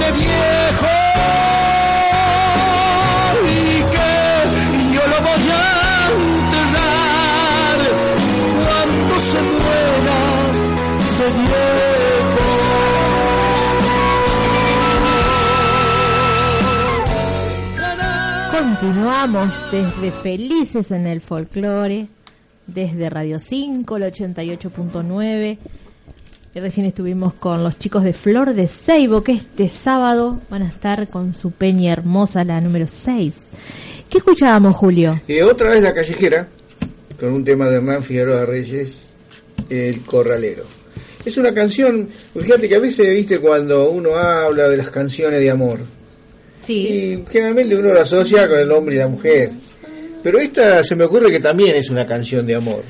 [0.00, 0.92] de viejo.
[3.46, 4.12] Y que
[4.94, 5.62] yo lo voy a
[6.16, 7.78] enterrar
[8.64, 10.18] cuando se muera
[11.18, 11.26] de
[18.80, 22.08] Continuamos desde Felices en el Folclore,
[22.66, 25.58] desde Radio 5, el 88.9.
[26.54, 30.68] Y Recién estuvimos con los chicos de Flor de Seibo, que este sábado van a
[30.68, 33.34] estar con su peña hermosa, la número 6.
[34.08, 35.20] ¿Qué escuchábamos, Julio?
[35.28, 36.48] Y otra vez la callejera,
[37.20, 39.06] con un tema de Hernán Figueroa Reyes,
[39.68, 40.64] El Corralero.
[41.24, 45.50] Es una canción, fíjate que a veces, viste, cuando uno habla de las canciones de
[45.50, 45.78] amor,
[46.58, 46.74] Sí.
[46.74, 49.52] y generalmente uno lo asocia con el hombre y la mujer.
[50.22, 52.82] Pero esta se me ocurre que también es una canción de amor.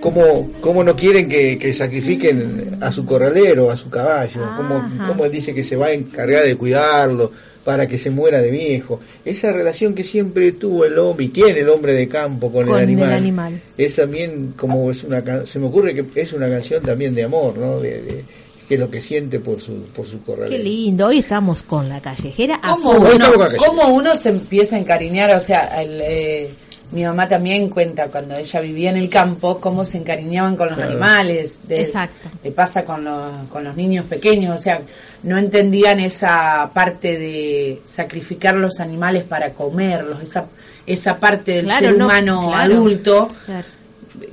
[0.00, 4.40] ¿Cómo, cómo no quieren que, que sacrifiquen a su corralero, a su caballo?
[4.56, 5.06] ¿Cómo, Ajá.
[5.08, 7.30] cómo él dice que se va a encargar de cuidarlo
[7.64, 8.98] para que se muera de viejo?
[9.24, 12.76] Esa relación que siempre tuvo el hombre y tiene el hombre de campo con, Con
[12.76, 13.12] el el animal.
[13.12, 13.60] animal.
[13.76, 17.24] Es también como es una can- se me ocurre que es una canción también de
[17.24, 17.78] amor, ¿no?
[17.80, 18.24] De, de-
[18.66, 20.56] que es lo que siente por su por su corralero.
[20.56, 21.08] Qué lindo.
[21.08, 23.16] Hoy estamos con la callejera a ¿Cómo full.
[23.16, 23.26] uno,
[23.58, 25.34] cómo uno se empieza a encariñar?
[25.36, 26.50] O sea, el, eh,
[26.92, 30.76] mi mamá también cuenta cuando ella vivía en el campo cómo se encariñaban con los
[30.76, 30.90] Claro.
[30.92, 31.60] animales.
[31.68, 32.28] De- Exacto.
[32.42, 34.80] Le pasa con los, con los niños pequeños, o sea,
[35.22, 40.46] no entendían esa parte de sacrificar los animales para comerlos, esa,
[40.86, 42.72] esa parte del Claro, ser no, humano claro.
[42.74, 43.64] adulto Claro.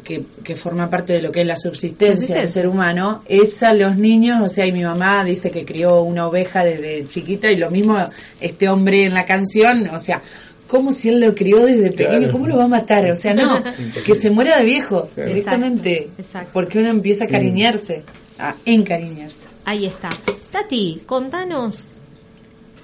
[0.04, 3.74] que, que forma parte de lo que es la subsistencia del ser humano, es a
[3.74, 7.58] los niños, o sea, y mi mamá dice que crió una oveja desde chiquita y
[7.58, 7.98] lo mismo
[8.42, 10.22] este hombre en la canción, o sea,
[10.68, 12.32] como si él lo crió desde pequeño, Claro.
[12.34, 13.10] ¿cómo lo va a matar?
[13.12, 13.64] O sea, no,
[14.06, 15.30] que se muera de viejo Claro.
[15.30, 16.10] directamente,
[16.54, 18.04] porque uno empieza a cariñarse,
[18.40, 19.46] a encariñarse.
[19.66, 20.10] Ahí está.
[20.52, 21.94] Tati, contanos.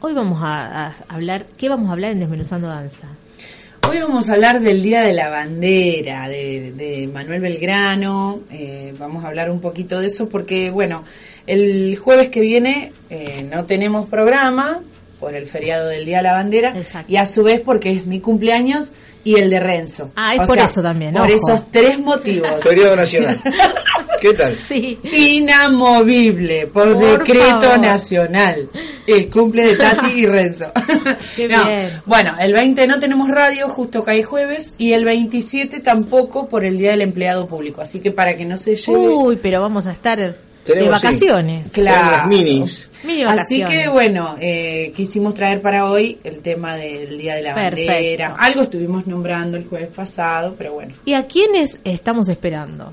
[0.02, 1.46] Hoy vamos a, a hablar.
[1.58, 3.08] ¿Qué vamos a hablar en Desmenuzando Danza?
[3.90, 8.40] Hoy vamos a hablar del Día de la Bandera, de, de Manuel Belgrano.
[8.50, 11.04] eh, vamos a hablar un poquito de eso porque, bueno,
[11.48, 14.82] el jueves que viene eh, no tenemos programa
[15.24, 16.74] por el feriado del Día de la Bandera
[17.08, 18.90] y a su vez porque es mi cumpleaños
[19.24, 20.12] y el de Renzo.
[20.18, 21.34] Ah, es por eso también, Por ojo.
[21.34, 22.62] esos tres motivos.
[22.62, 23.40] Feriado nacional.
[24.20, 24.54] ¿Qué tal?
[24.54, 25.00] Sí.
[25.14, 27.80] Inamovible, por, Por decreto favor.
[27.80, 28.70] nacional.
[29.08, 30.74] El cumple de Tati y Renzo.
[31.38, 32.02] Qué No, bien.
[32.06, 36.78] Bueno, el 20 no tenemos radio, justo cae jueves, y el 27 tampoco por el
[36.78, 37.80] Día del Empleado Público.
[37.80, 38.98] Así que para que no se lleve...
[39.08, 41.06] Uy, pero vamos a estar de Tenemos, sí.
[41.08, 41.72] vacaciones.
[41.72, 42.28] Claro.
[42.28, 42.90] minis.
[43.04, 47.54] Mini Así que bueno, eh, quisimos traer para hoy el tema del Día de la
[47.54, 47.92] Perfecto.
[47.92, 48.36] Bandera.
[48.40, 50.94] Algo estuvimos nombrando el jueves pasado, pero bueno.
[51.04, 52.92] ¿Y a quiénes estamos esperando?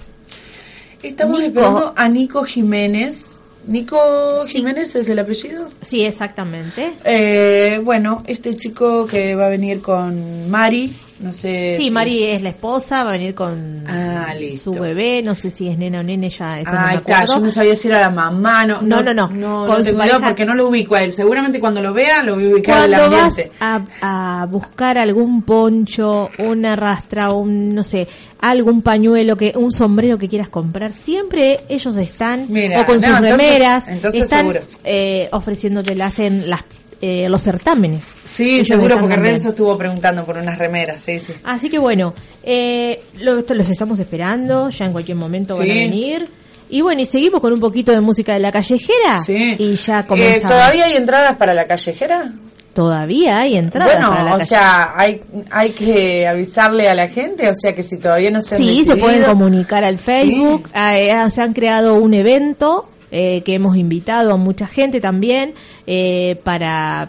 [1.03, 1.61] Estamos Nico.
[1.61, 3.37] esperando a Nico Jiménez.
[3.67, 5.69] ¿Nico Jiménez es el apellido?
[5.81, 6.93] Sí, exactamente.
[7.05, 11.77] Eh, bueno, este chico que va a venir con Mari, no sé.
[11.77, 15.51] Sí, si Mari es la esposa, va a venir con Ah, su bebé, no sé
[15.51, 17.35] si es nena o nene, ya eso no Ahí me está, acuerdo.
[17.37, 19.29] yo no sabía si era la mamá, no, No, no, no.
[19.29, 21.13] no, Con no su tengo idea pareja- porque no lo ubico a él.
[21.13, 23.53] Seguramente cuando lo vea lo voy a ubicar en el Cuando vas ambiente.
[23.61, 28.07] a, a buscar algún poncho, una rastra, un no sé,
[28.41, 33.03] algún pañuelo, que un sombrero que quieras comprar, siempre ellos están Mira, o con no,
[33.03, 36.63] sus entonces- remeras, entonces están eh, ofreciéndote, hacen las
[37.01, 38.03] eh, los certámenes.
[38.25, 39.35] Sí, seguro, porque también.
[39.35, 41.33] Renzo estuvo preguntando por unas remeras, sí, sí.
[41.45, 45.79] Así que bueno, eh, lo- los estamos esperando, ya en cualquier momento van a Sí.
[45.79, 46.29] venir.
[46.69, 50.05] Y bueno, y seguimos con un poquito de música de la callejera y ya Eh,
[50.07, 50.43] comenzamos.
[50.57, 52.33] ¿Todavía hay entradas para la callejera?
[52.73, 57.09] todavía hay entradas Bueno, para la o calle- sea, hay, hay que avisarle a la
[57.09, 60.69] gente, o sea que si todavía no se han Sí, se pueden comunicar al Facebook.
[60.73, 65.55] Ah, eh, se han creado un evento eh, que hemos invitado a mucha gente también
[65.87, 67.09] eh, para,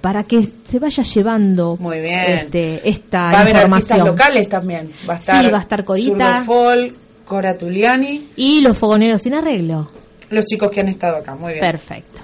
[0.00, 2.20] para que se vaya llevando Muy bien.
[2.38, 4.06] Este, esta Va a haber artistas información.
[4.06, 4.90] locales también.
[5.08, 6.44] Va a estar, Sí, va a estar Corita.
[7.24, 8.28] Cora Tuliani.
[8.36, 9.90] Y los fogoneros sin arreglo.
[10.30, 11.64] Los chicos que han estado acá, muy bien.
[11.64, 12.20] Perfecto.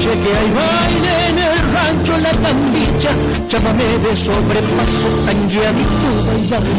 [0.00, 3.10] Noche que hay baile en el rancho La Cambicha,
[3.48, 6.74] llámame de sobrepaso, tangueadito bailaré.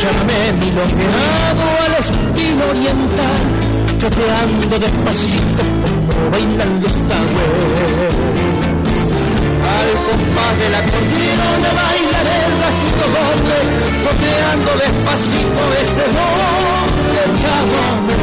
[0.00, 3.42] Llámame milongueado al estilo oriental,
[3.98, 8.14] choteando despacito como bailan los tagües.
[9.74, 13.58] Al compás del acordeón bailaré el rajito doble,
[14.82, 18.13] despacito este doble, llámame.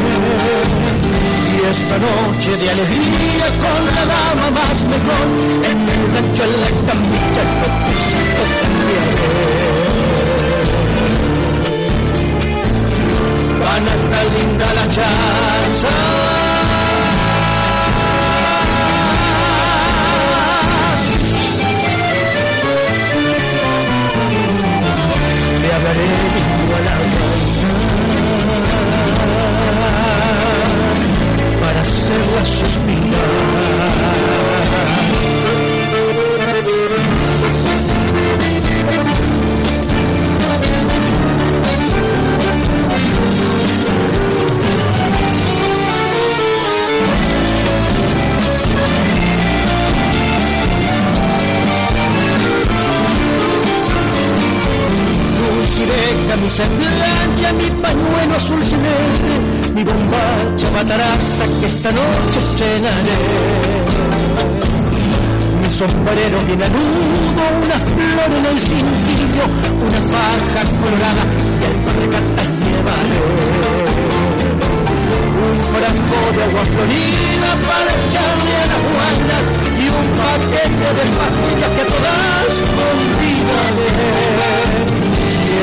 [1.70, 5.28] Esta noche de alegría con la dama más mejor,
[5.70, 9.10] en el rancho en la camilla, toquecito también.
[13.60, 15.94] Van a estar linda la chanza.
[25.62, 26.51] Le hablaré
[31.82, 32.44] hacerla
[55.58, 63.18] Luciré camisa blanca, mi pañuelo azul celeste, mi bombacha bataraza que esta noche estrenaré.
[65.62, 69.46] Mi sombrero bien anudo, una flor en el cintillo,
[69.86, 71.24] una faja colorada
[71.60, 73.20] y alpargatas llevaré.
[75.42, 79.44] Un frasco de agua florida para echarle a las guainas
[79.80, 83.90] y un paquete de pastillas que todas convidaré.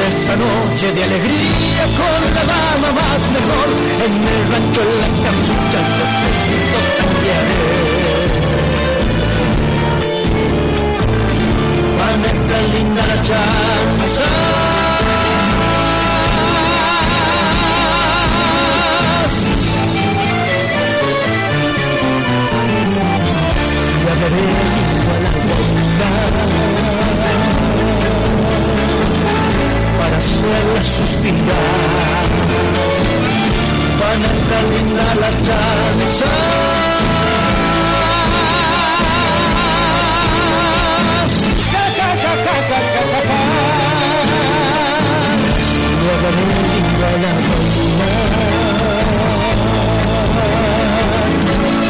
[0.07, 3.69] Esta noche de alegría con la dama más mejor
[4.05, 7.63] en el rancho en la camilla el toquecito cambiaré.
[11.99, 14.29] Van a estar linda la chanza.
[24.05, 24.89] Ya veré a
[25.99, 26.88] para
[30.19, 32.29] hacerla suspirar.
[34.01, 34.65] Van a estar
[35.19, 35.31] la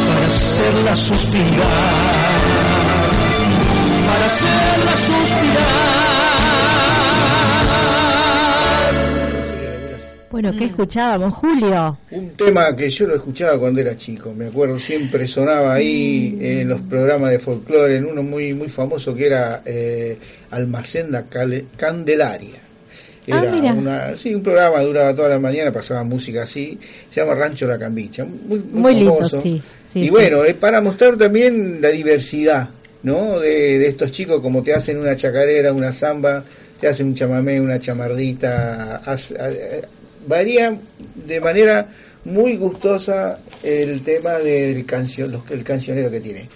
[0.07, 1.67] para hacerla suspirar.
[4.07, 6.19] Para hacerla suspirar.
[10.41, 11.97] Bueno, ¿qué escuchábamos, Julio?
[12.11, 16.69] Un tema que yo lo escuchaba cuando era chico, me acuerdo, siempre sonaba ahí en
[16.69, 20.17] los programas de folclore, en uno muy muy famoso que era eh,
[20.51, 21.25] Almacén La
[21.75, 22.55] Candelaria.
[23.29, 23.73] Ah, Era mira.
[23.73, 26.79] una, sí, un programa, duraba toda la mañana, pasaba música así,
[27.11, 29.41] se llama Rancho La Cambicha, muy, muy, Muy lindo, famoso.
[29.41, 29.61] sí,
[29.91, 30.09] sí, y sí.
[30.09, 32.69] bueno, es para mostrar también la diversidad,
[33.03, 33.39] ¿no?
[33.41, 36.45] De, de estos chicos, como te hacen una chacarera, una samba,
[36.79, 39.01] te hacen un chamamé, una chamardita,
[39.37, 39.81] eh,
[40.27, 40.77] varía
[41.25, 41.87] de manera
[42.25, 46.47] muy gustosa el tema del canción, los- el cancionero que tiene.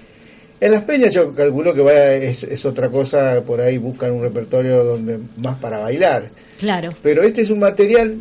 [0.60, 4.22] En las peñas yo calculo que vaya, es, es otra cosa, por ahí buscan un
[4.22, 6.30] repertorio donde más para bailar.
[6.60, 6.94] Claro.
[7.02, 8.16] Pero este es un material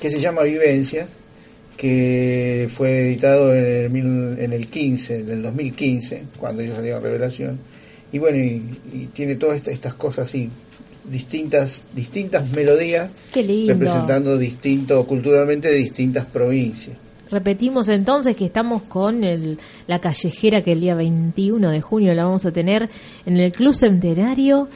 [0.00, 1.08] que se llama Vivencias,
[1.76, 7.00] que fue editado en el, mil- en el 15, en el 2015, cuando ellos salieron
[7.00, 7.58] a Revelación.
[8.12, 8.62] Y bueno, y,
[8.92, 10.50] y tiene todas esta- estas cosas así,
[11.10, 13.10] distintas, distintas melodías,
[13.68, 16.96] representando distinto, culturalmente distintas provincias.
[17.30, 22.24] Repetimos entonces que estamos con el, la callejera que el día 21 de junio la
[22.24, 22.88] vamos a tener
[23.26, 24.68] en el Club Centenario.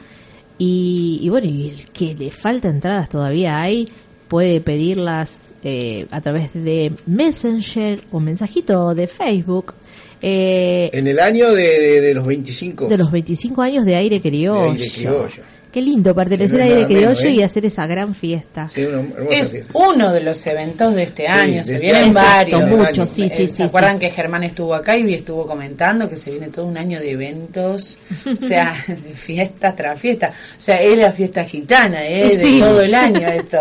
[0.57, 3.85] Y, y bueno, y el que le falta entradas todavía hay,
[4.29, 9.73] puede pedirlas eh, a través de Messenger o mensajito de Facebook.
[10.21, 12.87] Eh, En el año de, de- de los 25.
[12.87, 14.63] de los 25 años de aire criollo.
[14.63, 15.43] De Aire Criollo.
[15.75, 17.31] Qué lindo pertenecer no a Aire Criollo ¿eh?
[17.31, 18.69] y hacer esa gran fiesta.
[18.73, 18.87] Sí,
[19.29, 19.71] Es fiesta.
[19.73, 22.13] uno de los eventos de este Sí, año, de se este vienen año.
[22.13, 22.65] varios.
[22.69, 24.05] Muchos, sí, Eh, sí, ¿Se sí, acuerdan sí.
[24.05, 27.97] que Germán estuvo acá y estuvo comentando que se viene todo un año de eventos,
[28.25, 30.31] o sea, de fiestas tras fiesta?
[30.57, 32.23] O sea, es la fiesta gitana, ¿eh?
[32.29, 32.59] De Sí.
[32.61, 33.59] todo el año esto.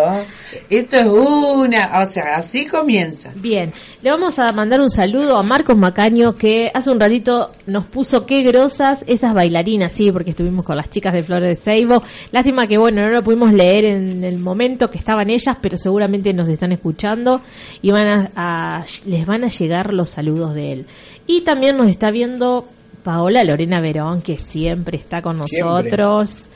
[0.70, 3.32] Esto es una, o sea, así comienza.
[3.34, 7.86] Bien, le vamos a mandar un saludo a Marcos Macaño que hace un ratito nos
[7.86, 12.03] puso qué grosas esas bailarinas, sí, porque estuvimos con las chicas de Flores de Seibo.
[12.32, 16.32] Lástima que bueno, no lo pudimos leer en el momento que estaban ellas, pero seguramente
[16.32, 17.40] nos están escuchando
[17.82, 20.86] y van a, a- les van a llegar los saludos de él.
[21.26, 22.66] Y también nos está viendo
[23.02, 25.60] Paola Lorena Verón, que siempre está con Siempre.
[25.90, 26.46] nosotros.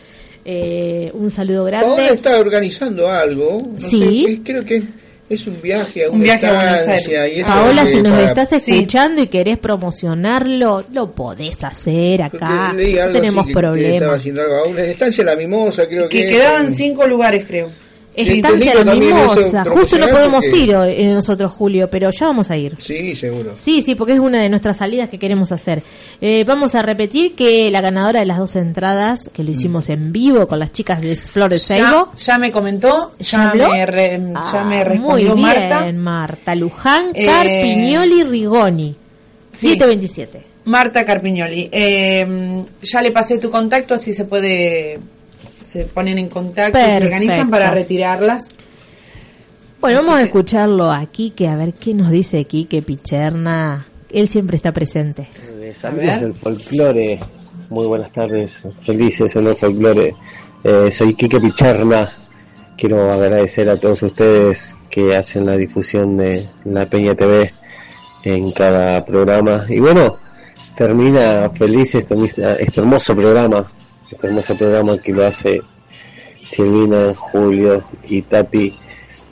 [0.45, 1.89] Eh, un saludo grande.
[1.89, 3.69] Paola está organizando algo.
[3.79, 4.25] no Sí.
[4.27, 4.83] sé, creo que
[5.31, 7.47] es un viaje a Un viaje a Buenos Aires.
[7.47, 8.73] Paola, si nos para- estás Sí.
[8.73, 12.73] escuchando y querés promocionarlo, lo podés hacer acá.
[12.73, 14.17] No tenemos así que- que Estaba problemas.
[14.17, 16.23] haciendo algo a una estancia La Mimosa, creo que.
[16.27, 17.71] Que quedaban en- cinco lugares, creo.
[18.25, 19.65] Sí, Estancia eso Mimosa.
[19.65, 22.75] Justo no podemos porque- ir hoy, eh, nosotros, Julio, pero ya vamos a ir.
[22.79, 23.53] Sí, seguro.
[23.59, 25.83] Sí, sí, porque es una de nuestras salidas que queremos hacer.
[26.21, 30.13] Eh, vamos a repetir que la ganadora de las dos entradas, que lo hicimos en
[30.13, 33.71] vivo con las chicas de Flores Ya, Seibo, ya me comentó, ya, habló?
[33.71, 34.85] me, re- ya Ah, me muy
[35.23, 35.93] respondió bien, Marta.
[35.93, 36.55] Marta.
[36.55, 38.97] Luján, Eh, Carpignoli, Rigoni.
[39.53, 39.69] sí.
[39.71, 40.43] 727.
[40.65, 41.69] Marta Carpignoli.
[41.73, 44.99] Eh, ya le pasé tu contacto, así se puede,
[45.69, 48.49] se ponen en contacto, se organizan para retirarlas.
[49.81, 53.87] Bueno, Así vamos a escucharlo a Quique, a ver qué nos dice Quique Picherna.
[54.11, 55.29] Él siempre está presente.
[55.83, 57.21] Amigos del folclore,
[57.69, 60.15] muy buenas tardes, felices en el folclore.
[60.65, 62.11] Eh, soy Quique Picharna,
[62.77, 67.53] quiero agradecer a todos ustedes que hacen la difusión de la Peña TV
[68.25, 69.67] en cada programa.
[69.69, 70.19] Y bueno,
[70.75, 72.15] termina feliz este,
[72.59, 73.71] este hermoso programa,
[74.11, 75.61] este hermoso programa que lo hace
[76.43, 78.75] Silvina, Julio y Tati.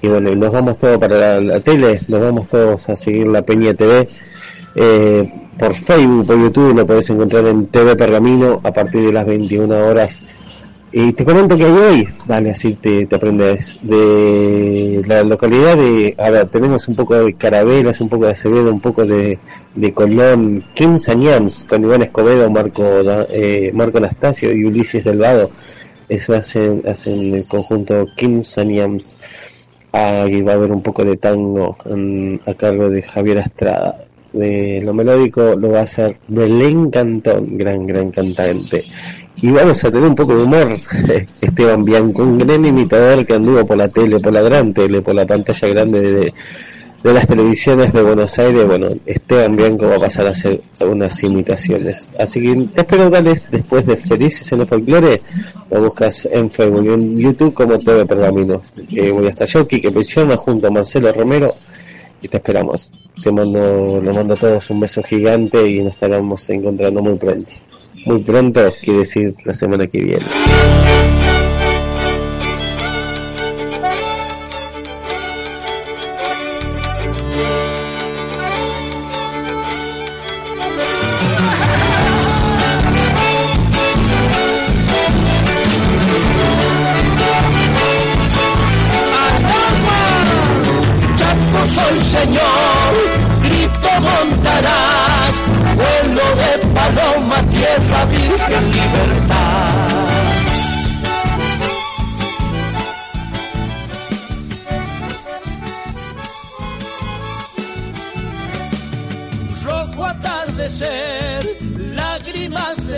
[0.03, 3.43] Y bueno, nos vamos todos para la, la tele, nos vamos todos a seguir la
[3.43, 4.07] Peña TV.
[4.75, 9.25] Eh, por Facebook, por YouTube, lo podés encontrar en TV Pergamino a partir de las
[9.25, 10.21] 21 horas.
[10.99, 16.31] Y te comento que hay hoy, dale, así te, aprendes, de la localidad de, a
[16.31, 19.39] ver, tenemos un poco de Carabelas, un poco de Acevedo, un poco de,
[19.75, 22.83] de Colón, Kim Sañams, con Iván Escobedo, Marco,
[23.29, 25.51] eh, Marco Anastasio y Ulises Delgado.
[26.09, 29.19] Eso hacen, hacen el conjunto Kim Sañams.
[29.93, 34.06] Ah, y va a haber un poco de tango en- a cargo de Javier Estrada.
[34.37, 38.85] De lo melódico lo va a hacer Belén Cantón, gran, gran cantante.
[39.41, 40.79] Y vamos a tener un poco de humor.
[41.41, 45.15] Esteban Bianco, un gran imitador que anduvo por la tele, por la gran tele, por
[45.15, 46.35] la pantalla grande de,
[47.03, 48.67] de las televisiones de Buenos Aires.
[48.67, 52.11] Bueno, Esteban Bianco va a pasar a hacer unas imitaciones.
[52.19, 55.23] Así que te espero, dale, después de Felices en el Folklore,
[55.71, 58.61] lo buscas en Facebook y en YouTube como TV Pergamino.
[58.91, 61.55] Eh, voy hasta yo, Kike Pechona, junto a Marcelo Romero,
[62.29, 62.93] te esperamos.
[63.23, 67.51] Te mando, le mando a todos un beso gigante y nos estaremos encontrando muy pronto.
[68.05, 70.27] Muy pronto, quiere decir la semana que viene.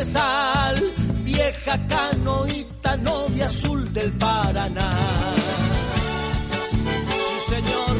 [0.04, 0.76] Sal,
[1.24, 4.90] vieja canoita, novia azul del Paraná.
[7.48, 7.96] Señor.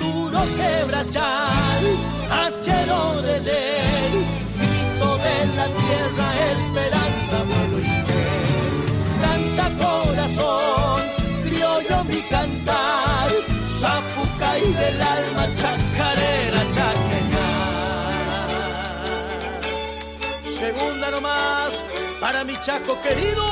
[0.00, 1.61] Duro quebrachal,
[14.82, 17.46] del alma, chacarera, chaqueña.
[20.60, 21.72] Segunda nomás
[22.20, 23.44] para mi chaco querido.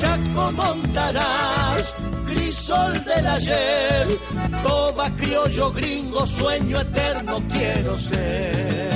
[0.00, 1.53] Chaco montarás, gris
[2.66, 4.06] sol del ayer.
[4.62, 8.94] Toba criollo gringo, sueño eterno quiero ser.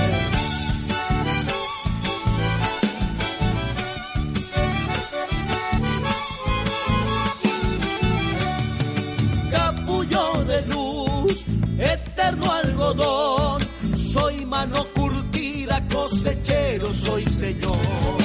[9.51, 11.45] Capullo de luz,
[11.79, 13.61] eterno algodón.
[13.95, 18.18] Soy mano curtida, cosechero, soy señor.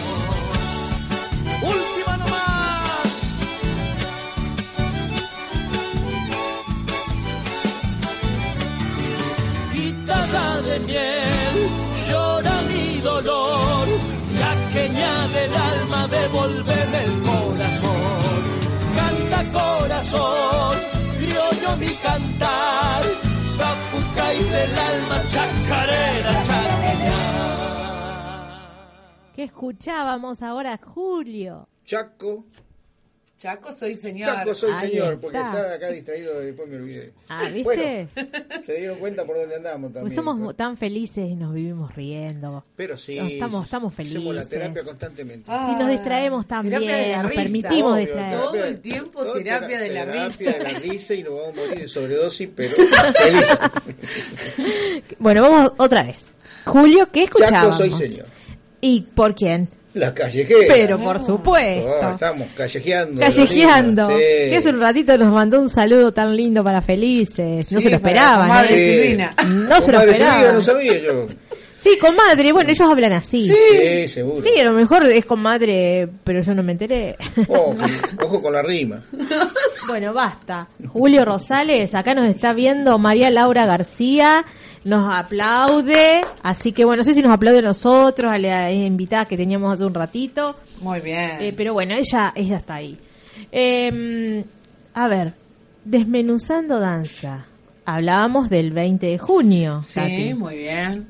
[16.24, 18.42] Devolverme el corazón.
[18.96, 20.78] Canta corazón,
[21.20, 23.04] criollo mi cantar,
[23.58, 27.18] zapucay del alma, chacarera, chaqueña.
[29.36, 31.68] ¿Qué escuchábamos ahora, Julio?
[31.86, 32.46] Chaco.
[33.44, 34.26] Chaco soy señor.
[34.34, 35.50] Chaco soy Ahí señor, porque está.
[35.50, 37.12] estaba acá distraído y después me olvidé.
[37.28, 38.08] Ah, ¿viste?
[38.16, 38.30] Bueno,
[38.66, 40.04] se dieron cuenta por dónde andamos también.
[40.04, 42.64] Pues somos tan felices y nos vivimos riendo.
[42.78, 44.18] Pero sí, estamos, estamos felices.
[44.20, 45.52] hacemos la terapia constantemente.
[45.52, 47.42] Ah, si nos distraemos terapia también, nos risa.
[47.44, 48.40] permitimos Obvio, distraer.
[48.40, 50.52] Todo terapia- el tiempo todo terapia de la terapia risa.
[50.52, 52.76] de la risa y nos vamos a morir de sobredosis, pero.
[55.20, 56.26] Bueno, vamos otra vez.
[56.66, 57.78] Julio, ¿qué Chaco escuchábamos?
[57.78, 58.26] soy señor.
[58.82, 59.70] ¿Y por quién?
[59.94, 60.60] La callejera.
[60.68, 61.90] Pero por supuesto.
[62.02, 63.22] Ah, estamos callejeando.
[63.22, 64.10] Callejeando.
[64.10, 64.16] Sí.
[64.50, 67.72] Que hace un ratito nos mandó un saludo tan lindo para felices.
[67.72, 68.48] No Sí, se lo esperaban.
[68.48, 69.04] comadre ¿eh?
[69.04, 69.34] Silvina.
[69.70, 70.54] No se lo esperaban.
[70.56, 71.28] no sabía yo.
[71.80, 72.54] Sí, comadre.
[72.54, 73.46] Bueno, ellos hablan así.
[73.46, 74.42] Sí, seguro.
[74.42, 77.18] Sí, a lo mejor es comadre, pero yo no me enteré.
[77.48, 77.76] Ojo,
[78.24, 79.02] ojo con la rima.
[79.86, 80.70] Bueno, basta.
[80.88, 84.46] Julio Rosales, acá nos está viendo María Laura García,
[84.86, 89.26] nos aplaude, así que bueno, no sé si nos aplaude a nosotros, a la invitada
[89.26, 91.42] que teníamos hace un ratito, Muy bien.
[91.42, 92.98] eh, pero bueno, ella, ella está ahí.
[93.52, 94.44] Eh,
[94.94, 95.34] a ver,
[95.86, 97.46] desmenuzando danza.
[97.86, 99.82] Hablábamos del 20 de junio.
[99.84, 100.34] sí, Tati.
[100.34, 101.08] muy bien.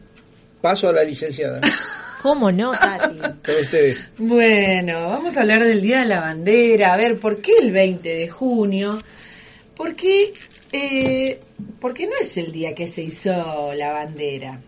[0.62, 1.62] Paso a la licenciada.
[2.22, 3.18] ¿Cómo no, Tati?
[3.20, 4.08] Con ustedes.
[4.18, 6.94] Bueno, vamos a hablar del Día de la Bandera.
[6.94, 9.02] A ver, ¿por qué el 20 de junio?
[9.76, 10.34] Porque,
[10.74, 11.40] eh,
[11.80, 14.60] porque no es el día que se hizo la bandera.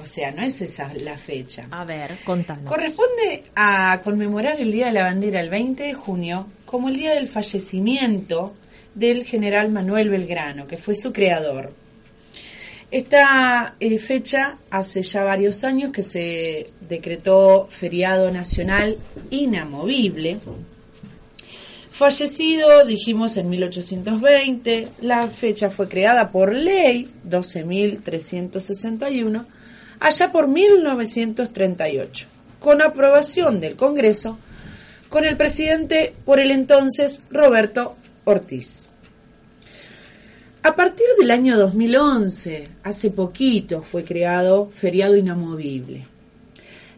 [0.00, 1.66] O sea, no es esa la fecha.
[1.70, 2.64] A ver, contanos.
[2.64, 7.14] Corresponde a conmemorar el Día de la Bandera el 20 de junio como el día
[7.14, 8.54] del fallecimiento
[8.94, 11.72] del general Manuel Belgrano, que fue su creador.
[12.90, 18.96] Esta eh, fecha hace ya varios años que se decretó feriado nacional
[19.30, 20.38] inamovible.
[22.00, 29.44] Fallecido, dijimos, en 1820, la fecha fue creada por ley 12.361,
[30.00, 32.26] allá por 1938,
[32.58, 34.38] con aprobación del Congreso,
[35.10, 38.88] con el presidente por el entonces Roberto Ortiz.
[40.62, 46.06] A partir del año 2011, hace poquito, fue creado feriado inamovible.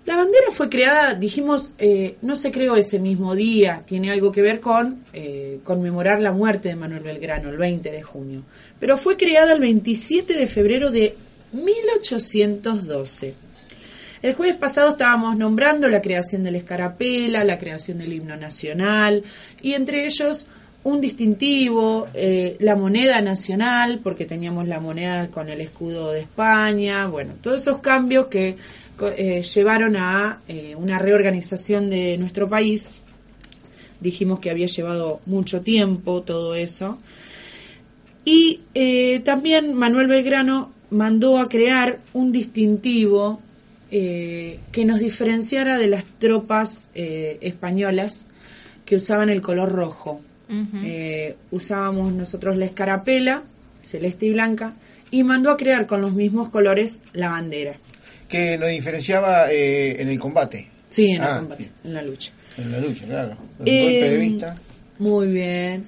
[0.05, 4.42] La bandera fue creada, dijimos, eh, no se creó ese mismo día, tiene algo que
[4.42, 8.42] ver con eh, conmemorar la muerte de Manuel Belgrano, el 20 de junio,
[8.80, 11.14] pero fue creada el 27 de febrero de
[11.53, 13.34] 1812.
[14.22, 19.22] El jueves pasado estábamos nombrando la creación de la escarapela, la creación del himno nacional
[19.61, 20.46] y entre ellos
[20.84, 27.07] un distintivo, eh, la moneda nacional, porque teníamos la moneda con el escudo de España,
[27.07, 28.57] bueno, todos esos cambios que
[29.01, 32.88] eh, llevaron a eh, una reorganización de nuestro país.
[34.01, 36.99] Dijimos que había llevado mucho tiempo todo eso.
[38.24, 43.40] Y eh, también Manuel Belgrano mandó a crear un distintivo
[43.90, 48.26] eh, que nos diferenciara de las tropas españolas
[48.84, 50.20] que usaban el color rojo.
[51.51, 53.43] Usábamos nosotros la escarapela,
[53.80, 54.74] celeste y blanca,
[55.11, 57.76] y mandó a crear con los mismos colores la bandera.
[58.33, 60.68] Que nos diferenciaba eh, en el combate.
[60.89, 62.30] Sí, en Ah, el combate, en la lucha.
[62.59, 63.37] En la lucha, claro.
[63.61, 64.57] Un Eh, golpe de vista.
[64.99, 65.87] Muy bien.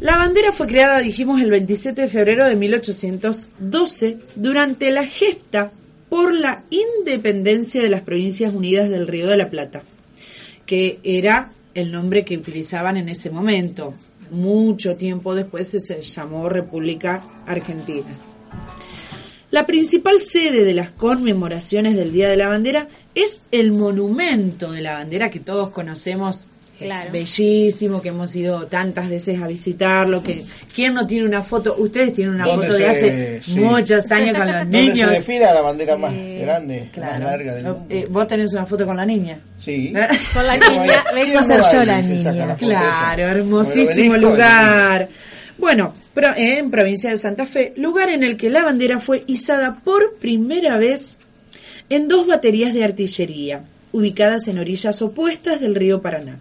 [0.00, 5.70] La bandera fue creada, dijimos, el 27 de febrero de 1812 durante la gesta
[6.08, 9.82] por la independencia de las Provincias Unidas del Río de la Plata,
[10.64, 13.94] que era el nombre que utilizaban en ese momento.
[14.30, 18.06] Mucho tiempo después se- se llamó República Argentina.
[19.50, 24.80] La principal sede de las conmemoraciones del Día de la Bandera es el monumento de
[24.82, 26.46] la bandera que todos conocemos.
[26.78, 27.10] Es Claro.
[27.10, 30.44] bellísimo, que hemos ido tantas veces a visitarlo, que
[30.74, 33.58] quién no tiene una foto, ustedes tienen una ¿Dónde foto de hace sí.
[33.60, 35.08] muchos años con los niños.
[35.08, 37.24] se despida la bandera más Eh, grande, más claro.
[37.24, 37.86] larga del mundo.
[37.88, 39.38] Eh, Vos tenés una foto con la niña.
[39.56, 39.94] Sí.
[40.34, 42.32] Con la ¿Cómo niña, vengo a ser yo la niña.
[42.34, 45.08] la Claro, hermosísimo lugar.
[45.58, 45.94] Bueno,
[46.36, 50.76] en provincia de Santa Fe, lugar en el que la bandera fue izada por primera
[50.76, 51.18] vez
[51.88, 56.40] en dos baterías de artillería, ubicadas en orillas opuestas del río Paraná.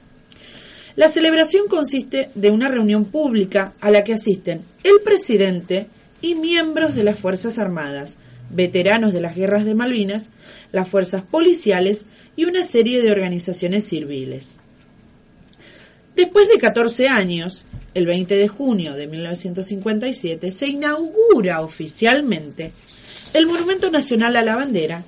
[0.96, 5.88] La celebración consiste de una reunión pública a la que asisten el presidente
[6.22, 8.18] y miembros de las Fuerzas Armadas,
[8.50, 10.32] veteranos de las guerras de Malvinas,
[10.72, 12.06] las fuerzas policiales
[12.36, 14.58] y una serie de organizaciones civiles.
[16.16, 17.66] Después de 14 años,
[17.96, 22.72] el 20 de junio de 1957, se inaugura oficialmente
[23.34, 25.04] el Monumento Nacional a la Bandera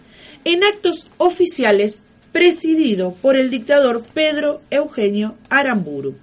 [0.46, 6.16] en actos oficiales presidido por el dictador Pedro Eugenio Aramburu.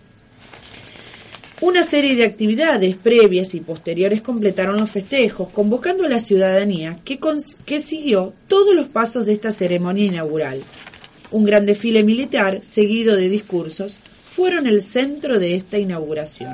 [1.61, 7.21] Una serie de actividades previas y posteriores completaron los festejos, convocando a la ciudadanía que,
[7.65, 10.63] que siguió todos los pasos de esta ceremonia inaugural.
[11.31, 13.99] Un gran desfile militar, seguido de discursos,
[14.35, 16.53] fueron el centro de esta inauguración.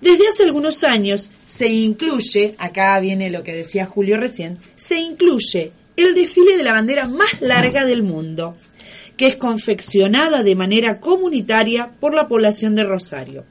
[0.00, 5.72] Desde hace algunos años se incluye, acá viene lo que decía Julio recién, se incluye
[5.96, 8.56] el desfile de la bandera más larga del mundo,
[9.16, 13.44] que es confeccionada de manera comunitaria por la población de Rosario.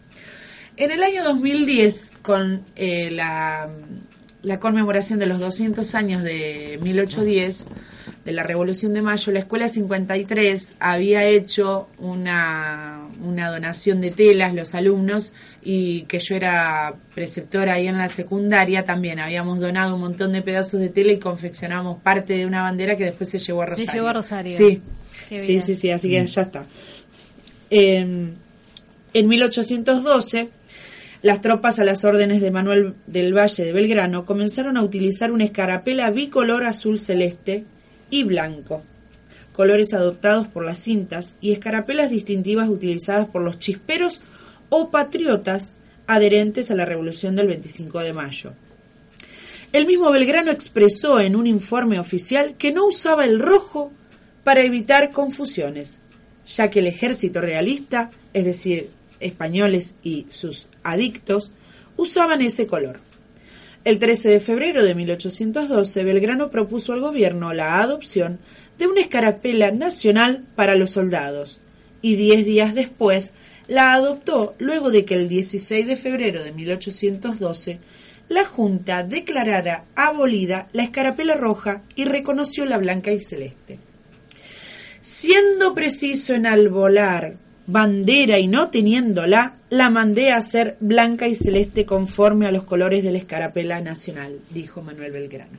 [0.78, 3.70] En el año 2010, con eh, la,
[4.42, 7.66] la conmemoración de los 200 años de 1810,
[8.28, 14.54] de la Revolución de Mayo, la Escuela 53 había hecho una, una donación de telas,
[14.54, 15.32] los alumnos,
[15.64, 20.42] y que yo era preceptora ahí en la secundaria, también habíamos donado un montón de
[20.42, 23.72] pedazos de tela y confeccionamos parte de una bandera que después se llevó a Se
[23.72, 23.94] Rosario.
[23.94, 24.58] llevó a Rosario.
[24.58, 24.82] Sí,
[25.30, 26.66] sí, sí, sí, así que ya está.
[27.70, 28.28] Eh,
[29.14, 30.50] en 1812,
[31.22, 35.46] las tropas a las órdenes de Manuel del Valle de Belgrano comenzaron a utilizar una
[35.46, 37.64] escarapela bicolor azul celeste
[38.10, 38.84] y blanco,
[39.54, 44.22] colores adoptados por las cintas y escarapelas distintivas utilizadas por los chisperos
[44.70, 45.74] o patriotas
[46.06, 48.54] adherentes a la revolución del 25 de mayo.
[49.74, 53.92] El mismo Belgrano expresó en un informe oficial que no usaba el rojo
[54.44, 56.00] para evitar confusiones,
[56.46, 58.90] ya que el ejército realista, es decir,
[59.20, 61.52] españoles y sus adictos,
[61.98, 63.02] usaban ese color.
[63.88, 68.38] El 13 de febrero de 1812, Belgrano propuso al gobierno la adopción
[68.78, 71.62] de una escarapela nacional para los soldados,
[72.02, 73.32] y diez días después
[73.70, 77.80] la adoptó luego de que el 16 de febrero de 1812
[78.28, 83.80] la Junta declarara abolida la escarapela roja y reconoció la blanca y celeste.
[85.00, 91.86] Siendo preciso en albolar bandera y no teniéndola, la mandé a hacer blanca y celeste
[91.86, 95.58] conforme a los colores de la escarapela nacional, dijo Manuel Belgrano.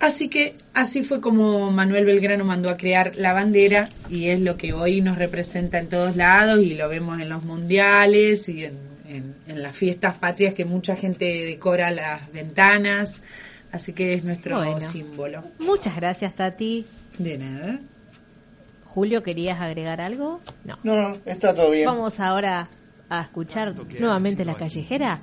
[0.00, 4.56] Así que así fue como Manuel Belgrano mandó a crear la bandera y es lo
[4.56, 8.74] que hoy nos representa en todos lados y lo vemos en los mundiales y en,
[9.08, 13.22] en- en las fiestas patrias que mucha gente decora las ventanas.
[13.72, 14.78] Así que es nuestro Bueno.
[14.80, 15.42] símbolo.
[15.58, 16.84] Muchas gracias, Tati.
[17.18, 17.80] De nada.
[18.98, 20.40] Julio, ¿querías agregar algo?
[20.64, 20.76] No.
[20.82, 21.86] No, no, está todo bien.
[21.86, 22.68] Vamos ahora
[23.08, 25.20] a escuchar nuevamente la callejera.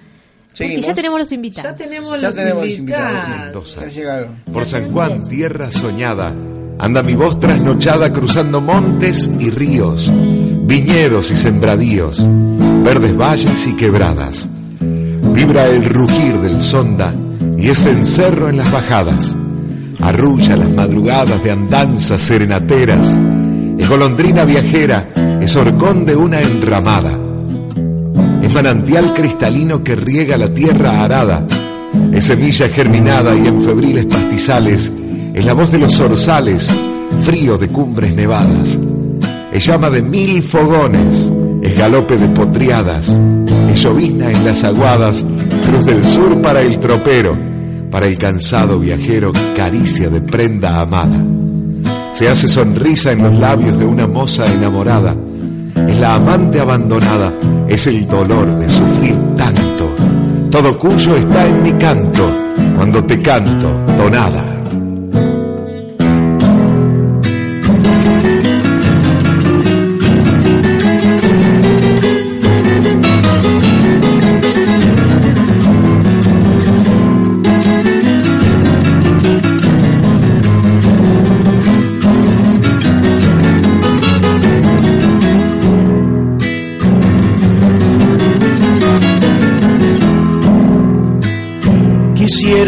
[0.57, 1.71] Porque ya tenemos los invitados.
[1.71, 3.27] Ya tenemos Ya los tenemos invitados.
[3.27, 3.75] invitados.
[3.75, 4.35] Ya llegaron.
[4.53, 6.33] Por San Juan, tierra soñada,
[6.79, 12.25] anda mi voz trasnochada cruzando montes y ríos, viñedos y sembradíos,
[12.81, 14.47] verdes valles y quebradas.
[14.79, 17.13] Vibra el rugir del sonda
[17.57, 19.35] y ese encerro en las bajadas.
[19.99, 23.19] Arrulla las madrugadas de andanzas serenateras.
[23.77, 25.09] Es golondrina viajera,
[25.41, 27.17] es horcón de una enramada.
[28.41, 31.45] Es manantial cristalino que riega la tierra arada.
[32.13, 34.91] Es semilla germinada y en febriles pastizales.
[35.33, 36.73] Es la voz de los zorzales,
[37.19, 38.79] frío de cumbres nevadas.
[39.51, 43.21] Es llama de mil fogones, es galope de potriadas.
[43.69, 45.25] Es llovizna en las aguadas,
[45.65, 47.37] cruz del sur para el tropero,
[47.91, 51.34] para el cansado viajero, caricia de prenda amada.
[52.15, 55.13] Se hace sonrisa en los labios de una moza enamorada.
[55.85, 57.33] Es la amante abandonada,
[57.67, 59.93] es el dolor de sufrir tanto.
[60.49, 62.31] Todo cuyo está en mi canto,
[62.77, 64.64] cuando te canto, tonada.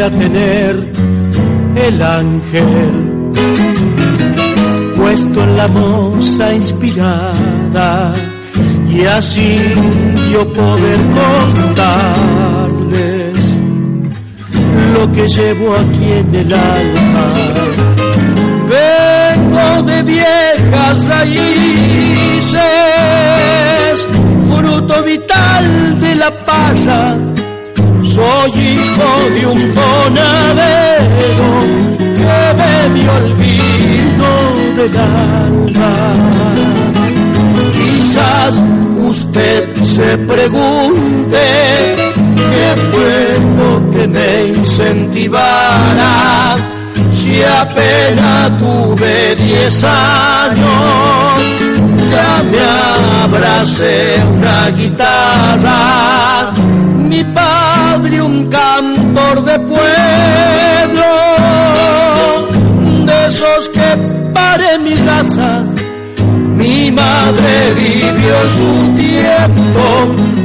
[0.07, 0.75] Quisiera tener
[1.75, 3.31] el ángel
[4.95, 8.13] puesto en la moza inspirada
[8.89, 9.59] y así
[10.31, 11.05] yo poder
[11.65, 13.37] contarles
[14.93, 17.33] lo que llevo aquí en el alma.
[18.69, 22.57] Vengo de viejas raíces,
[24.49, 27.26] fruto vital de la paya.
[28.17, 31.49] Soy hijo de un ponadero
[32.17, 34.31] que me dio el vino
[34.75, 35.93] del alma.
[37.73, 38.55] Quizás
[39.07, 41.43] usted se pregunte
[42.17, 46.13] qué fue lo que me incentivara
[47.11, 51.41] si apenas tuve diez años
[52.09, 52.59] ya me
[53.23, 56.51] abracé una guitarra
[57.09, 57.46] mi padre
[59.35, 61.11] de pueblo
[63.05, 63.97] de esos que
[64.33, 65.63] pare mi raza
[66.57, 69.83] mi madre vivió su tiempo,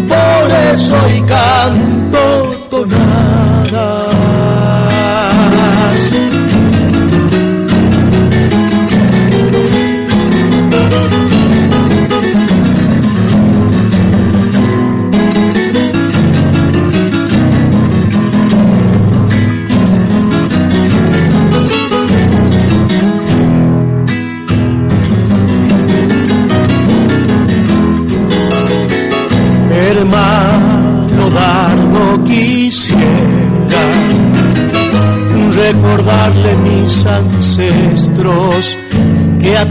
[0.08, 2.22] por eso y canto
[2.70, 4.21] tonadas.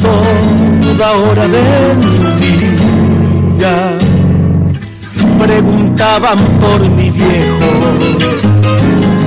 [0.01, 2.01] Toda hora del
[3.57, 3.97] día
[5.37, 7.71] preguntaban por mi viejo.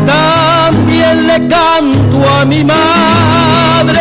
[0.04, 4.00] También le canto a mi madre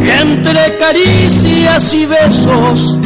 [0.00, 2.98] que entre caricias y besos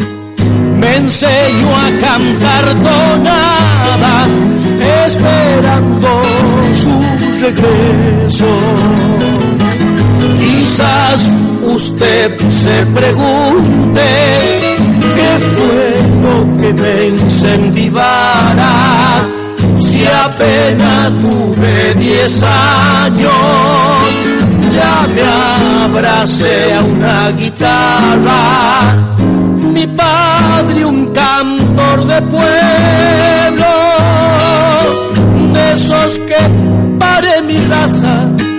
[0.77, 4.27] me enseñó a cantar tonada
[5.05, 6.23] esperando
[6.75, 6.91] su
[7.41, 9.30] regreso.
[10.71, 11.29] Quizás
[11.63, 14.03] usted se pregunte
[15.17, 15.87] qué fue
[16.23, 18.73] lo que me incentivara
[19.77, 23.33] si apenas tuve diez años
[24.73, 25.23] ya me
[25.87, 29.17] abracé a una guitarra
[29.75, 33.73] mi padre un cantor de pueblo,
[35.53, 38.50] de esos que pare mi raza.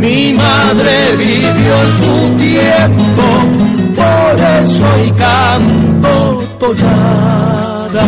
[0.00, 3.22] Mi madre vivió en su tiempo,
[3.94, 8.00] por eso y canto tonadas.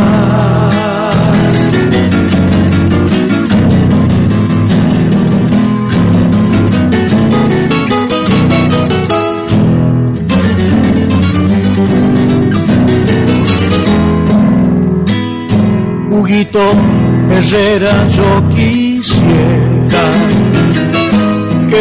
[16.11, 16.65] Huguito
[17.31, 19.62] Herrera, yo quisiera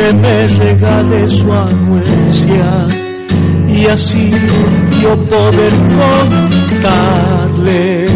[0.01, 2.87] que me regale su anuencia
[3.67, 4.31] y así
[5.01, 5.73] yo poder
[6.71, 8.07] contarle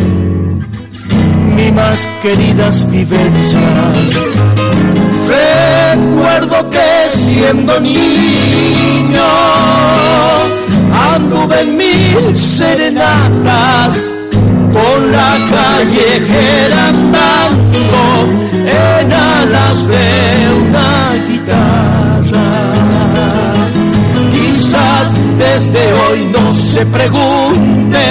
[1.55, 4.07] mis más queridas vivencias.
[5.27, 9.31] Recuerdo que siendo niño
[11.13, 14.11] anduve en mil serenatas
[14.73, 18.33] por la callejera andando
[18.65, 19.11] en
[19.45, 20.07] alas de
[20.61, 22.47] una guitarra.
[24.31, 28.05] Quizás desde hoy no se pregunte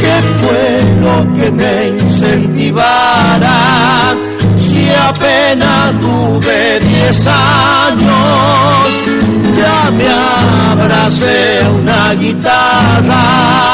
[0.00, 0.64] qué fue
[1.00, 3.58] lo que me incentivara.
[4.56, 8.88] Si apenas tuve diez años,
[9.56, 13.72] ya me abracé una guitarra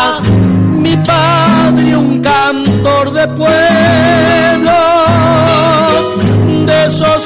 [0.88, 4.72] mi padre un cantor de pueblo,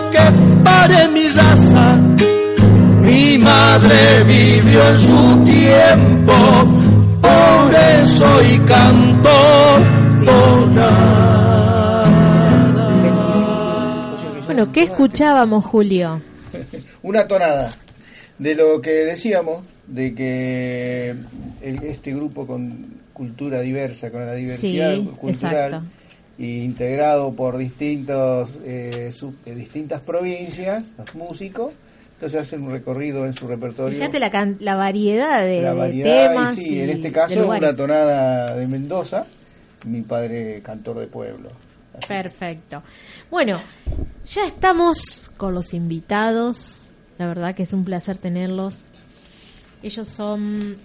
[0.01, 1.97] que pare mi raza.
[3.03, 6.33] Mi madre vivió en su tiempo,
[7.21, 9.31] por eso y canto
[14.47, 16.21] Bueno, ¿qué escuchábamos, Julio?
[17.03, 17.71] Una tonada
[18.39, 21.15] de lo que decíamos, de que
[21.63, 25.83] el- este grupo con cultura diversa, con la diversidad Sí, cultural, exacto.
[26.47, 31.73] Integrado por distintos eh, sub- eh, distintas provincias, los músicos,
[32.15, 33.99] entonces hacen un recorrido en su repertorio.
[33.99, 36.59] Fíjate la, can- la variedad de, la de variedad, temas.
[36.59, 39.27] y sí, en este de caso una tonada de Mendoza,
[39.87, 41.49] mi padre cantor de pueblo.
[42.09, 42.83] Perfecto.
[43.31, 43.59] Bueno,
[44.33, 46.91] ya estamos con los invitados.
[47.19, 48.87] La verdad que es un placer tenerlos.
[49.83, 50.77] Ellos son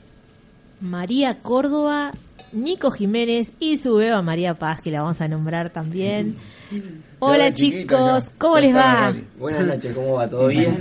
[0.81, 2.11] María Córdoba
[2.53, 6.35] Nico Jiménez y su beba María Paz, que la vamos a nombrar también.
[7.19, 8.29] Hola chicos.
[8.37, 9.13] ¿cómo les va?
[9.39, 10.29] Buenas noches, ¿cómo va?
[10.29, 10.77] ¿Todo bien?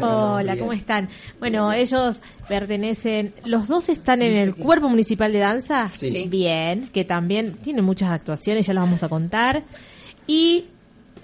[0.00, 1.08] Hola, ¿cómo están?
[1.38, 5.88] Bueno, ellos pertenecen, los dos están en el cuerpo municipal de danza.
[5.88, 6.10] Sí.
[6.10, 6.26] Sí.
[6.28, 9.62] Bien, que también tiene muchas actuaciones, ya las vamos a contar.
[10.26, 10.66] Y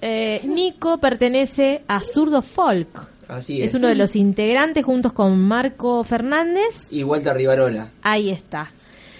[0.01, 3.09] eh, Nico pertenece a Zurdo Folk.
[3.27, 3.75] Así Es es.
[3.75, 6.87] uno de los integrantes juntos con Marco Fernández.
[6.91, 7.89] Y Walter Rivarola.
[8.01, 8.71] Ahí está.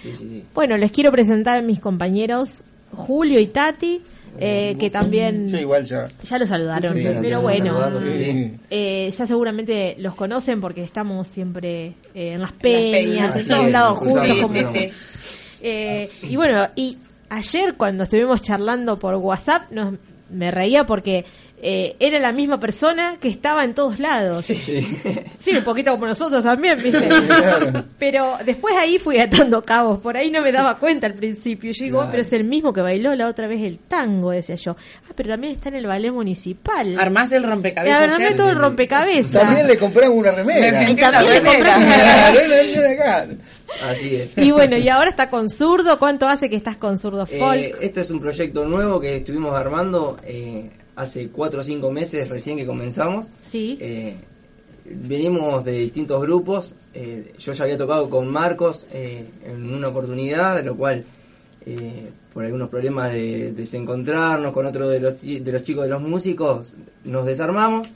[0.02, 0.44] Sí, sí, sí.
[0.54, 4.02] Bueno, les quiero presentar a mis compañeros Julio y Tati,
[4.40, 6.08] eh, que también Yo igual ya.
[6.24, 8.54] ya lo saludaron, Sí, pero bueno, sí.
[8.70, 13.36] eh, ya seguramente los conocen porque estamos siempre eh, en las peñas, peñas.
[13.36, 14.28] en todos es, lados juntos.
[14.42, 14.92] como- sí, sí.
[15.62, 16.98] Eh, y bueno, y
[17.30, 19.96] ayer cuando estuvimos charlando por WhatsApp, nos,
[20.30, 21.26] me reía porque
[21.60, 24.46] eh, era la misma persona que estaba en todos lados.
[24.46, 27.10] Sí, un poquito como nosotros también, ¿viste?
[27.98, 31.72] Pero después ahí fui atando cabos, por ahí no me daba cuenta al principio.
[31.72, 34.56] Yo digo, "Oh, pero es el mismo que bailó la otra vez el tango, decía
[34.56, 34.76] yo.
[35.10, 37.00] Ah, pero también está en el ballet municipal.
[37.00, 38.38] ¿Armaste el rompecabezas armé ayer?
[38.38, 39.42] todo el rompecabezas.
[39.42, 40.90] También le compramos una remera.
[40.90, 43.28] Y también le de acá.
[43.84, 44.38] Así es.
[44.38, 46.00] Y bueno, y ahora está con zurdo.
[46.00, 47.60] ¿Cuánto hace que estás con zurdo folk?
[47.60, 52.28] Eh, este es un proyecto nuevo que estuvimos armando eh, hace cuatro o cinco meses
[52.28, 53.28] recién que comenzamos.
[53.42, 53.78] Sí.
[53.80, 54.16] Eh,
[54.86, 56.74] venimos de distintos grupos.
[56.94, 61.06] eh, yo ya había tocado con Marcos eh, en una oportunidad, de lo cual
[61.66, 66.02] eh, por algunos problemas de desencontrarnos con otro de los, de los chicos de los
[66.02, 66.74] músicos,
[67.06, 67.88] nos desarmamos.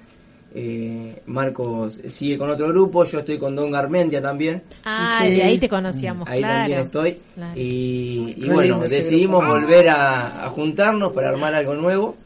[0.54, 4.62] Eh, Marcos sigue con otro grupo, yo estoy con Don Garmentia también.
[4.84, 6.58] Ah, de ahí te conocíamos, Ahí claro.
[6.60, 7.18] también estoy.
[7.36, 7.54] Claro.
[7.58, 9.60] Y, y bueno, decidimos grupo.
[9.62, 12.18] volver a, a juntarnos para armar algo nuevo.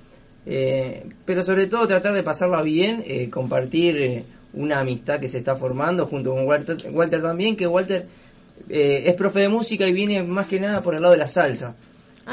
[0.46, 5.40] Eh, pero sobre todo tratar de pasarla bien, eh, compartir eh, una amistad que se
[5.40, 8.08] está formando junto con Walter, Walter también, que Walter
[8.70, 11.76] es profe de música y viene más que nada por el lado de la salsa.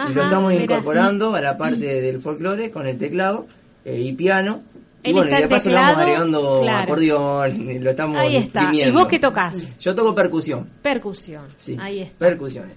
[0.09, 3.47] y lo estamos incorporando a la parte del folclore con el teclado
[3.85, 4.63] y piano.
[5.03, 6.83] Y Él bueno, y está de paso le vamos teclado, agregando claro.
[6.85, 8.73] acordeón, lo estamos Ahí está.
[8.73, 9.57] ¿Y vos qué tocas?
[9.81, 10.69] Yo toco percusión.
[10.81, 11.45] Percusión.
[11.57, 12.19] Sí, Ahí está.
[12.19, 12.77] percusiones.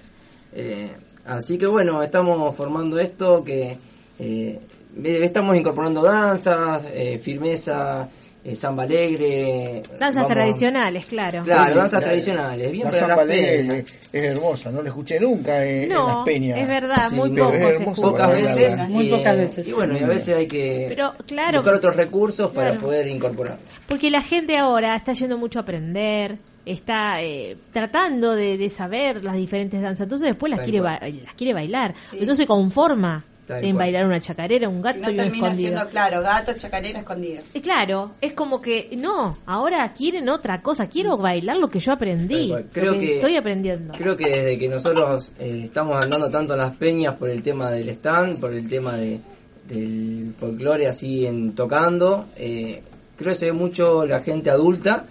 [0.53, 0.89] Eh,
[1.25, 3.77] así que bueno, estamos formando esto que
[4.17, 4.59] eh,
[5.03, 8.07] estamos incorporando danzas, eh, firmeza,
[8.43, 9.81] eh, samba alegre.
[9.99, 11.41] Danzas vamos- tradicionales, claro.
[11.43, 12.71] Claro, danzas La- tradicionales.
[12.71, 16.07] Bien La para samba alegre es, es hermosa, no la escuché nunca en, en No,
[16.07, 16.59] las peñas.
[16.59, 17.99] es verdad, muy poco es.
[17.99, 18.89] Pocas veces.
[18.89, 19.67] Muy y, pocas eh, veces.
[19.67, 22.85] Y bueno, y a veces hay que Pero claro, buscar otros recursos para Claro.
[22.85, 23.57] poder incorporar.
[23.87, 26.37] porque la gente ahora está yendo mucho a aprender,
[26.67, 30.99] está eh, tratando de, de saber las diferentes danzas, entonces después las Tal quiere ba-
[31.01, 31.93] las quiere bailar.
[32.11, 33.85] Entonces se conforma Tal en cual.
[33.85, 35.69] bailar una chacarera, un gato Si no y un termina escondido.
[35.75, 37.43] siendo, claro, gato, chacarera, escondido.
[37.53, 41.91] Y claro, es como que no, ahora quieren otra cosa, quiero bailar lo que yo
[41.91, 43.93] aprendí, lo Creo que, que- estoy aprendiendo.
[43.95, 47.69] Creo que desde que nosotros eh, estamos andando tanto en las peñas por el tema
[47.69, 49.19] del stand, por el tema de,
[49.67, 52.81] del folclore así en tocando, eh,
[53.17, 55.05] creo que se ve mucho la gente adulta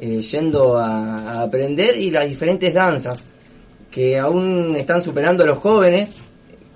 [0.00, 3.22] eh, yendo a, a aprender y las diferentes danzas
[3.90, 6.14] que aún están superando a los jóvenes,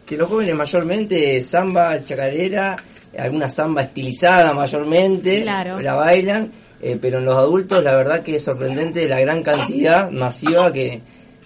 [0.07, 2.77] que los jóvenes mayormente samba, chacarera,
[3.19, 5.81] alguna samba estilizada mayormente, Claro.
[5.81, 6.51] la bailan,
[6.83, 11.01] eh, pero en los adultos la verdad que es sorprendente la gran cantidad masiva que,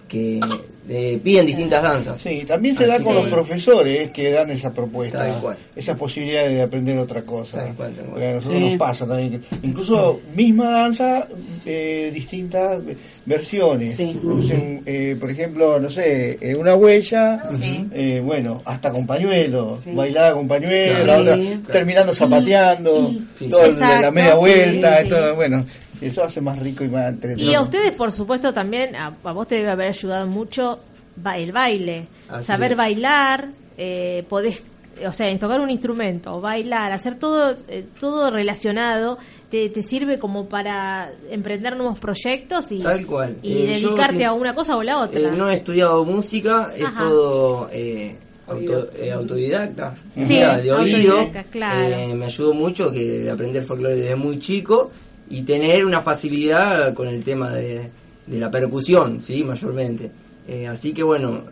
[0.08, 0.40] que
[0.88, 2.20] eh, piden distintas danzas.
[2.20, 5.56] Sí, también se da Así con que- los profesores que dan esa propuesta, Tal cual.
[5.76, 7.62] esa posibilidad de aprender otra cosa.
[7.62, 8.70] A nosotros Sí.
[8.70, 9.40] nos pasa también.
[9.62, 11.28] Incluso misma danza,
[11.66, 12.80] eh, distintas
[13.26, 13.98] versiones.
[14.22, 17.86] Usen, eh, por ejemplo, no sé, eh, una huella, Sí.
[17.92, 21.04] eh, bueno, hasta con pañuelo, bailada con pañuelo, Sí.
[21.06, 21.60] la otra Sí.
[21.70, 23.78] terminando zapateando, Sí, todo sí.
[23.80, 25.08] la media sí, vuelta, sí.
[25.08, 25.66] todo, bueno,
[26.00, 27.50] eso hace más rico y más entretenido.
[27.50, 30.78] Y a ustedes, por supuesto, también, a, a vos te debe haber ayudado mucho
[31.16, 32.06] ba- el baile.
[32.28, 32.78] Así Saber es.
[32.78, 34.62] bailar, eh, podés,
[35.06, 39.18] o sea, tocar un instrumento, bailar, hacer todo, eh, todo relacionado,
[39.50, 43.36] te, te sirve como para emprender nuevos proyectos y, Tal cual.
[43.42, 45.18] y Eh, yo, dedicarte a una cosa o la otra.
[45.20, 51.12] Eh, no he estudiado música, es todo eh, auto- eh, autodidacta, Sí, Mira, de oído.
[51.16, 51.80] autodidacta, claro.
[51.96, 54.90] Eh, me ayudó mucho que de aprender folclore desde muy chico
[55.30, 57.90] y tener una facilidad con el tema de,
[58.26, 60.10] de la percusión, sí, mayormente.
[60.46, 61.42] Eh, así que bueno,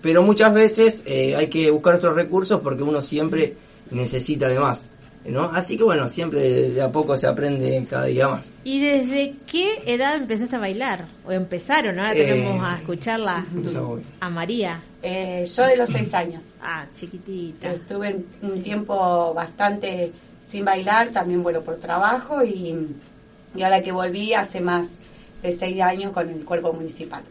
[0.00, 3.54] pero muchas veces eh, hay que buscar otros recursos porque uno siempre
[3.90, 4.84] necesita de más.
[5.26, 5.44] ¿no?
[5.54, 8.52] Así que bueno, siempre de, de a poco se aprende cada día más.
[8.62, 11.06] ¿Y desde qué edad empezaste a bailar?
[11.26, 11.98] ¿O empezaron?
[11.98, 13.46] Ahora Eh, tenemos a escucharla
[14.20, 14.82] a María.
[15.02, 16.42] Eh, yo de los seis años.
[16.62, 17.72] Ah, chiquitita.
[17.72, 20.12] Estuve en- un tiempo bastante
[20.46, 22.76] sin bailar, también bueno por trabajo y,
[23.54, 24.86] y ahora que volví hace más
[25.42, 27.22] de seis años con el cuerpo municipal.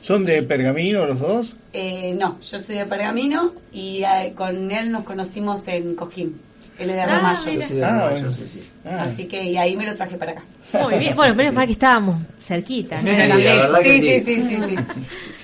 [0.00, 1.54] ¿Son de Pergamino los dos?
[1.72, 6.40] Eh, no, yo soy de Pergamino y eh, con él nos conocimos en Cosquín.
[6.78, 7.40] Él es de Ah, Ramallo.
[7.46, 7.60] mira.
[7.62, 8.30] Yo soy de Ah, bueno.
[8.32, 8.60] sí, sí.
[8.84, 10.42] Así que y ahí me lo traje para acá.
[10.82, 11.14] Muy bien.
[11.14, 13.00] Bueno, menos mal que estábamos cerquita.
[13.02, 13.10] ¿no?
[13.12, 14.22] Sí, la sí, sí.
[14.24, 14.76] sí, sí,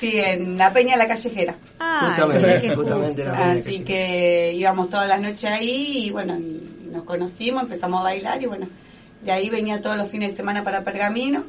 [0.00, 1.54] sí, en la Peña La Callejera.
[1.78, 3.24] Ah, Justamente, qué justamente justo.
[3.24, 8.00] la Peña Así que íbamos todas las noches ahí y bueno, y nos conocimos, empezamos
[8.00, 8.66] a bailar y bueno,
[9.24, 11.44] de ahí venía todos los fines de semana para Pergamino.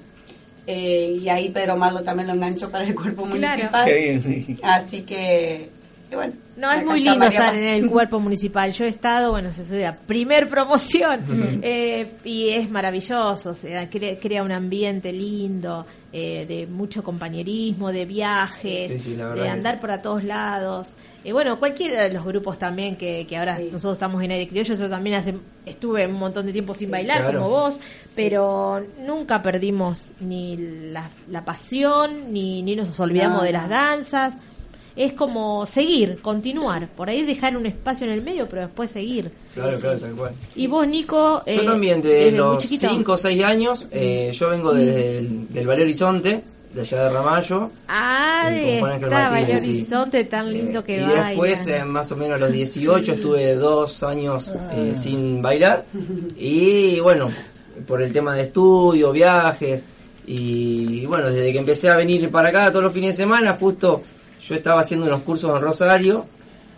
[0.68, 3.56] eh, y ahí Pedro Marlo también lo enganchó para el cuerpo Claro.
[3.58, 3.86] municipal.
[3.86, 4.58] Qué bien, sí.
[4.62, 5.70] Así que,
[6.12, 6.34] y bueno.
[6.58, 8.74] No, es muy lindo estar en el cuerpo municipal.
[8.74, 11.22] Yo he estado, bueno, yo soy la primer promoción
[11.64, 17.94] eh, y es maravilloso, o sea, crea, crea un ambiente lindo, eh, de mucho compañerismo,
[17.94, 20.96] de viajes, Sí, sí, de andar por a todos lados.
[21.24, 24.76] Eh, bueno, cualquiera de los grupos también que, que ahora nosotros estamos en aire criollo,
[24.76, 25.36] yo también hace,
[25.66, 27.40] estuve un montón de tiempo sin bailar claro.
[27.40, 27.80] como vos,
[28.16, 34.34] pero nunca perdimos ni la, la pasión, ni, ni nos olvidamos No, de las danzas
[35.00, 39.32] es como seguir, continuar, por ahí dejar un espacio en el medio, pero después seguir.
[39.54, 40.34] Claro, claro, tal cual.
[40.58, 42.90] Y vos, Nico, Yo eh, también, desde los chiquito.
[42.90, 46.44] 5 o 6 años, eh, yo vengo desde el, del Valle Horizonte,
[46.74, 47.72] de allá de Ramallo.
[47.88, 48.50] Ah,
[48.82, 49.56] Martínez, Valle.
[49.56, 51.28] Horizonte tan lindo que y baila.
[51.30, 55.86] después, eh, más o menos a los 18, estuve dos años eh, sin bailar.
[56.36, 57.30] Y bueno,
[57.88, 59.82] por el tema de estudio, viajes.
[60.28, 64.04] Y bueno, desde que empecé a venir para acá todos los fines de semana, justo
[64.50, 66.26] yo estaba haciendo unos cursos en Rosario.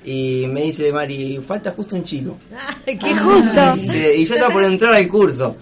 [0.03, 2.37] Y me dice Mari, falta justo un chico.
[2.85, 3.73] ¡Qué justo!
[3.75, 5.55] Dice, y yo estaba por entrar al curso.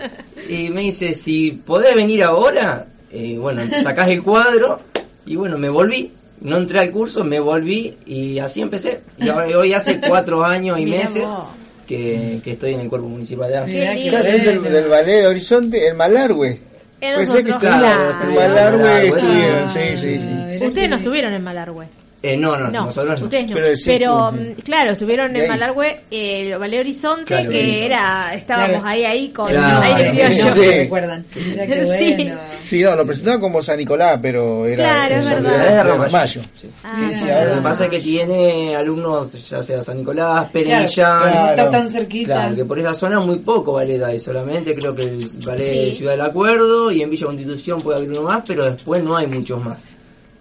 [0.47, 4.79] Y me dice, si podés venir ahora, eh, bueno, sacás el cuadro.
[5.25, 6.11] Y bueno, me volví.
[6.41, 9.01] No entré al curso, me volví y así empecé.
[9.17, 11.47] Y ahora, hoy hace cuatro años y Mirá meses vos.
[11.85, 14.09] que, que estoy en el cuerpo municipal de lindo.
[14.09, 16.61] Claro, es del, del Ballet Horizonte, el Malargüe.
[16.99, 18.15] Ser que claro.
[18.21, 20.65] en Malargüe sí, sí, sí.
[20.65, 21.87] Ustedes no estuvieron en Malargüe.
[22.21, 23.25] Eh, no, no, No, nosotros no.
[23.27, 23.55] ustedes no.
[23.55, 25.47] Pero Pero, sí, tú- mm, claro, estuvieron en.
[25.47, 27.85] Malargüe, eh, Horizonte, Claro, que Horizonte.
[27.85, 28.87] era, estábamos Claro.
[28.87, 30.53] ahí, ahí con Claro, aire criollo.
[30.53, 30.69] sí.
[30.69, 31.25] recuerdan?
[31.33, 32.13] Sí.
[32.17, 32.39] bueno.
[32.63, 35.65] Sí, no, lo presentaban como San Nicolás, pero era Claro, es verdad.
[35.67, 35.83] Es de.
[35.83, 36.41] Ramallo.
[36.55, 36.69] Sí.
[36.83, 40.59] Ah, Sí, sí, Lo que pasa es que tiene alumnos, ya sea San Nicolás, no
[40.59, 41.71] está Claro.
[41.71, 42.33] tan cerquita.
[42.35, 45.93] Claro, que por esa zona muy poco ballet hay, solamente creo que el ballet de.
[45.93, 49.27] Ciudad del Acuerdo y en Villa Constitución puede haber uno más, pero después no hay
[49.27, 49.79] muchos más.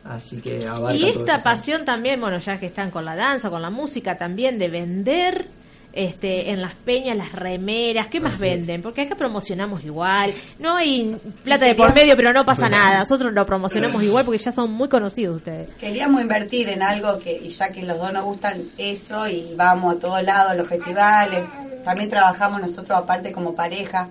[0.08, 3.60] Así que abarca Y esta pasión también, bueno, ya que están con la danza, con
[3.60, 5.46] la música, también de vender
[5.92, 8.82] este en las peñas las remeras, ¿qué más venden?
[8.82, 13.32] Porque acá promocionamos igual, no hay plata de por medio, pero no pasa nada, nosotros
[13.32, 15.68] lo promocionamos igual porque ya son muy conocidos ustedes.
[15.80, 19.96] Queríamos invertir en algo que, y ya que los dos nos gustan eso, y vamos
[19.96, 21.44] a todos lados, a los festivales.
[21.84, 24.08] También trabajamos nosotros, aparte, como pareja.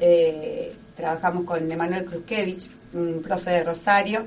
[0.00, 4.26] eh, trabajamos con Emanuel Kruzkevich, un profe de Rosario.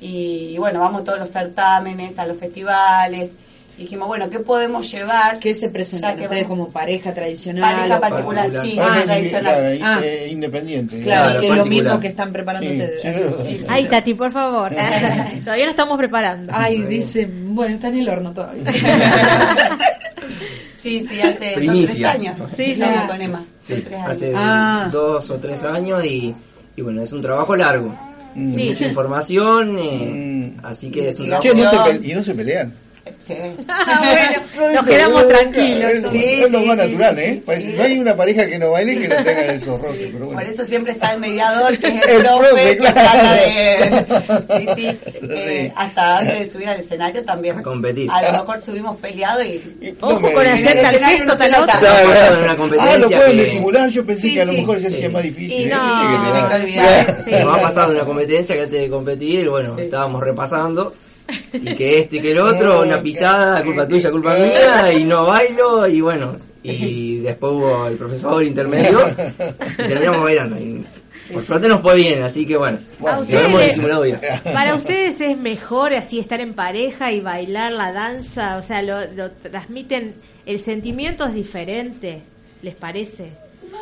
[0.00, 3.30] Y, bueno, vamos a todos los certámenes, a los festivales.
[3.76, 5.40] Y dijimos, bueno, ¿qué podemos llevar?
[5.40, 7.74] ¿Qué se presentan que ustedes vamos- como pareja tradicional?
[7.76, 8.64] Pareja particular, particular.
[8.64, 9.78] sí, Ah, Claro.
[9.82, 10.00] Ah.
[10.04, 11.00] eh, independiente.
[11.00, 13.02] Claro, Claro, que es lo mismo que están preparando Sí, ustedes.
[13.02, 13.64] sí, sí, sí, sí.
[13.68, 14.72] Ay, Tati, por favor.
[15.44, 16.52] Todavía no estamos preparando.
[16.54, 18.62] Ay, dicen, bueno, está en el horno todavía.
[20.82, 22.12] Sí, sí, hace dos, Primicia.
[22.12, 22.52] tres años.
[22.54, 23.44] Sí, Estamos con Emma.
[23.58, 24.10] Sí, tres años.
[24.10, 24.88] hace Ah.
[24.92, 26.34] dos o tres años y,
[26.76, 27.98] y bueno, es un trabajo largo.
[28.34, 28.68] Sí.
[28.70, 32.72] Mucha información, eh, así que es un Che, no se y no se pelean.
[33.26, 33.34] Sí.
[33.68, 34.02] Ah,
[34.58, 35.90] bueno, nos quedamos tranquilos.
[35.92, 37.42] Es, lo- Sí, es lo sí, más sí, natural, ¿eh?
[37.58, 37.74] sí.
[37.76, 40.40] No hay una pareja que no baile que no tenga esos roces, pero bueno.
[40.40, 42.94] Por eso siempre está el mediador, que es el, El profe, profe, que claro.
[42.94, 44.58] trata de...
[44.58, 44.98] Sí, sí,
[45.30, 47.58] eh, hasta antes de subir al escenario también.
[47.58, 48.10] A competir.
[48.10, 49.94] A lo mejor subimos peleado y...
[50.00, 51.74] Ojo con hacer tal gesto, tal otro.
[52.80, 53.88] Ah, lo pueden que- disimular.
[53.90, 55.12] Yo pensé Sí, que a lo mejor se hacía Sí.
[55.12, 55.60] más difícil.
[55.60, 55.68] Y ¿eh?
[55.68, 55.78] no,
[56.32, 57.24] que no que olvidar.
[57.44, 60.94] Nos ha pasado en una competencia que antes de competir, bueno, estábamos repasando
[61.52, 65.26] y que este y que el otro, una pisada, culpa tuya, culpa mía, y no
[65.26, 69.00] bailo, y bueno, y después hubo el profesor intermedio
[69.78, 70.58] y terminamos bailando.
[70.58, 70.84] Y
[71.32, 72.78] por suerte nos fue bien, así que bueno,
[73.20, 73.78] ustedes.
[74.42, 79.06] Para ustedes es mejor así estar en pareja y bailar la danza, o sea, lo,
[79.12, 80.14] lo transmiten,
[80.44, 82.22] el sentimiento es diferente,
[82.62, 83.32] ¿les parece?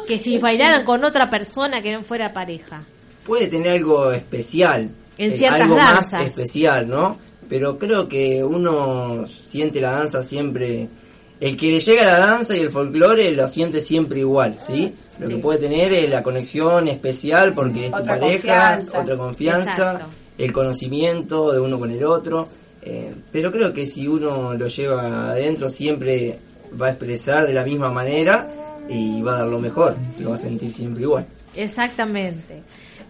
[0.07, 2.83] Que si bailaran con otra persona que no fuera pareja.
[3.27, 6.13] Puede tener algo especial, En eh, ciertas algo danzas.
[6.13, 7.19] más especial, ¿no?
[7.53, 10.89] Pero creo que uno siente la danza siempre
[11.39, 14.95] el que le llega a la danza y el folclore lo siente siempre igual, ¿sí?
[15.19, 19.01] Lo que puede tener es la conexión especial porque es tu Otra pareja, confianza.
[19.03, 20.07] otra confianza, Exacto.
[20.39, 22.49] el conocimiento de uno con el otro.
[22.81, 26.39] eh, pero creo que si uno lo lleva adentro siempre
[26.81, 28.49] va a expresar de la misma manera
[28.89, 31.27] y va a dar lo mejor, lo va a sentir siempre igual.
[31.55, 32.63] Exactamente.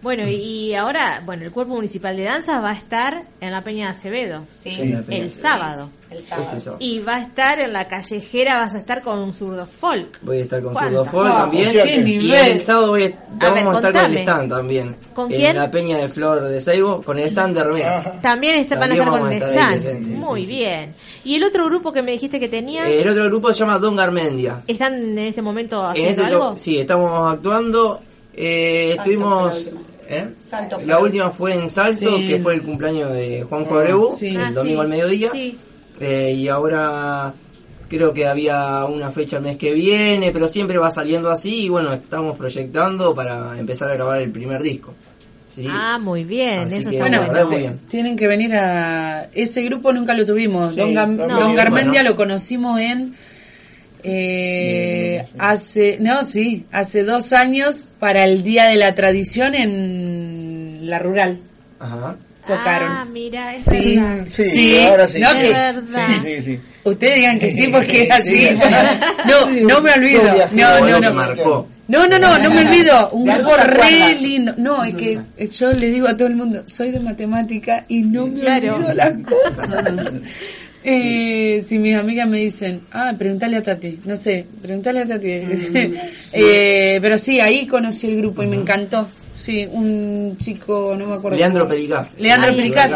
[0.03, 3.61] Bueno, y, y ahora, bueno, el Cuerpo Municipal de Danza va a estar en la
[3.61, 4.45] Peña de Acevedo.
[4.61, 4.75] Sí.
[4.79, 5.41] En la Peña El de Acevedo.
[5.49, 5.89] sábado.
[6.11, 6.47] El sábado.
[6.49, 6.77] Este sábado.
[6.85, 10.19] Y va a estar en la callejera, vas a estar con un zurdo folk.
[10.21, 10.75] Voy a estar con.
[10.77, 11.71] Zurdo Folk Wow, también.
[11.71, 12.47] qué Y nivel.
[12.51, 14.95] el sábado voy a, vamos ver, a estar con el stand también.
[15.13, 15.55] ¿Con en quién?
[15.55, 18.21] la Peña de Flor de Seibo, con el stand de remeras.
[18.21, 19.41] También está, van a También estar con el
[19.87, 20.05] stand.
[20.17, 20.93] Muy bien.
[21.23, 22.87] ¿Y el otro grupo que me dijiste que tenías?
[22.89, 24.63] Eh, el otro grupo se llama Don Garmendia.
[24.67, 26.49] ¿Están en este momento En haciendo este algo?
[26.51, 28.01] to- sí, estamos actuando.
[28.35, 29.65] Eh, estuvimos.
[30.07, 30.31] Fue la última.
[30.31, 30.33] ¿eh?
[30.49, 32.27] Salto La última fue en Salto, Sí.
[32.27, 34.27] que fue el cumpleaños de Juan Abreu, Sí.
[34.27, 34.83] el Ah, domingo sí.
[34.83, 35.29] al mediodía.
[35.31, 35.57] Sí.
[35.99, 37.33] Eh, y ahora
[37.87, 41.65] creo que había una fecha el mes que viene, pero siempre va saliendo así.
[41.65, 44.93] Y bueno, estamos proyectando para empezar a grabar el primer disco.
[45.47, 45.67] ¿sí?
[45.69, 46.61] Ah, muy bien.
[46.61, 47.49] Así Eso que, está Bueno, la verdad, bueno.
[47.59, 47.79] muy bien.
[47.87, 49.27] tienen que venir a...
[49.35, 50.73] Ese grupo nunca lo tuvimos.
[50.73, 51.53] Sí, Don, Gam- no, Don.
[51.55, 52.09] Garmendia Bueno.
[52.09, 53.13] lo conocimos en...
[54.03, 60.99] eh, hace, no, sí, hace dos años para el Día de la Tradición en la
[60.99, 61.39] rural.
[61.79, 62.15] Ajá.
[62.45, 62.91] Tocaron.
[62.91, 63.95] Ah, mira, es Sí.
[63.95, 64.25] verdad.
[64.29, 65.19] Sí, Sí, ahora sí.
[65.19, 65.81] no, verdad.
[65.87, 66.59] sí, sí, sí.
[66.83, 68.29] Ustedes digan que sí porque es así.
[68.31, 68.69] Sí, sí.
[69.25, 70.23] No, Sí, no me olvido.
[70.51, 71.13] No, no, no.
[71.13, 71.67] marcó.
[71.87, 73.09] No, no, no, no me olvido.
[73.11, 74.53] Un grupo re lindo.
[74.57, 75.19] No, es que
[75.51, 78.75] yo le digo a todo el mundo, soy de matemática y no me Claro.
[78.75, 79.83] olvido las cosas.
[80.83, 85.29] Eh, si mis amigas me dicen, ah, pregúntale a Tati, no sé, pregúntale a Tati.
[86.35, 89.07] Eh, pero sí, ahí conocí el grupo y me encantó.
[89.43, 91.37] Sí, un chico, no me acuerdo.
[91.37, 92.17] Leandro Pericaz.
[92.17, 92.55] Leandro.
[92.55, 92.93] Pericaz.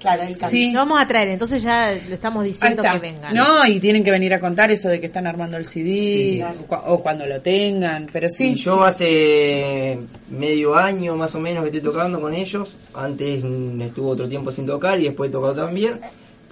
[0.00, 0.34] Claro, el.
[0.36, 0.72] Sí.
[0.72, 3.34] Lo vamos a traer, entonces ya le estamos diciendo que vengan.
[3.34, 6.30] No, y tienen que venir a contar eso de que están armando el CD Sí,
[6.36, 6.42] sí.
[6.70, 8.52] O, o cuando lo tengan, pero sí.
[8.52, 9.98] Y yo hace
[10.30, 12.74] medio año más o menos que estoy tocando con ellos.
[12.94, 16.00] Antes mm, estuvo otro tiempo sin tocar y después he tocado también.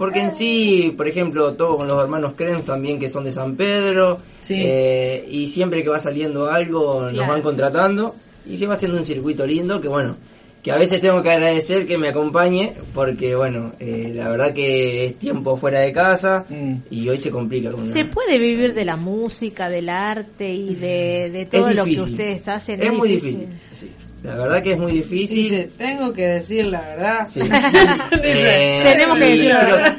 [0.00, 3.54] Porque en sí, por ejemplo, toco con los hermanos Krenz también que son de San
[3.54, 4.18] Pedro.
[4.40, 4.54] Sí.
[4.64, 8.14] eh, y siempre que va saliendo algo nos van contratando.
[8.48, 10.16] Y se va haciendo un circuito lindo que bueno,
[10.62, 12.72] que a veces tengo que agradecer que me acompañe.
[12.94, 16.72] Porque bueno, eh, la verdad que es tiempo fuera de casa Mm.
[16.90, 17.70] y hoy se complica.
[17.82, 22.00] ¿Se puede vivir de la música, del arte y de, de Es todo lo que
[22.00, 22.82] ustedes hacen?
[22.82, 23.48] Es muy difícil.
[23.70, 23.90] sí.
[24.22, 25.44] La verdad que es muy difícil.
[25.44, 27.28] Dice, tengo que decir la verdad.
[27.28, 27.40] Sí.
[28.22, 29.96] Eh, Tenemos que decir la verdad.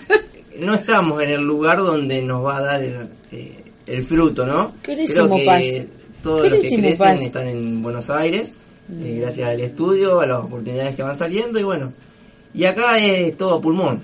[0.60, 4.76] No estamos en el lugar donde nos va a dar el, eh, el fruto, ¿no?
[4.82, 4.98] Creo
[5.36, 5.64] que paz.
[6.22, 7.22] todos los que crecen paz.
[7.22, 8.54] están en Buenos Aires,
[8.92, 11.94] eh, gracias al estudio, a las oportunidades que van saliendo y bueno.
[12.54, 14.02] Y acá es todo pulmón.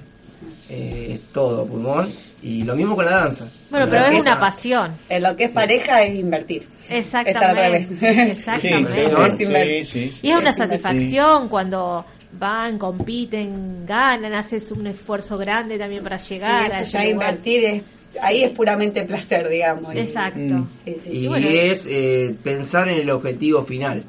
[0.69, 2.07] Eh, es todo pulmón.
[2.41, 3.47] Y lo mismo con la danza.
[3.69, 4.91] Bueno, pero es una pasión.
[5.09, 6.67] En lo que es pareja es invertir.
[6.89, 7.31] Exactamente.
[7.31, 8.01] Es al revés.
[8.37, 9.85] Exactamente.
[9.85, 16.03] Sí, sí, Y es una satisfacción cuando van, compiten, ganan, haces un esfuerzo grande también
[16.03, 17.83] para llegar Sí, a ya invertir es,
[18.21, 19.93] ahí es puramente placer, digamos.
[19.95, 20.39] Exacto.
[20.39, 20.67] Mm.
[20.85, 21.09] Sí, sí.
[21.11, 21.47] Y bueno.
[21.47, 24.03] es eh, pensar en el objetivo final.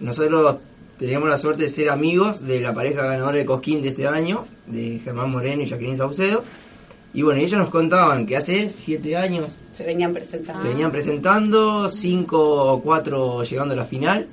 [0.00, 0.56] Nosotros
[0.98, 4.46] tenemos la suerte de ser amigos de la pareja ganadora de Cosquín de este año,
[4.66, 6.44] de Germán Moreno y Jacqueline Saucedo.
[7.14, 10.60] Y bueno, ellos nos contaban que hace siete años Se venían presentando.
[10.60, 14.26] se venían presentando, cinco o cuatro llegando a la final.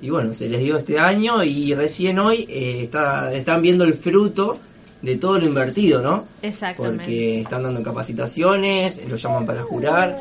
[0.00, 3.94] Y bueno, se les dio este año y recién hoy eh, está, están viendo el
[3.94, 4.58] fruto
[5.02, 6.24] de todo lo invertido, ¿no?
[6.42, 6.96] Exactamente.
[7.04, 10.18] porque están dando capacitaciones, lo llaman para jurar.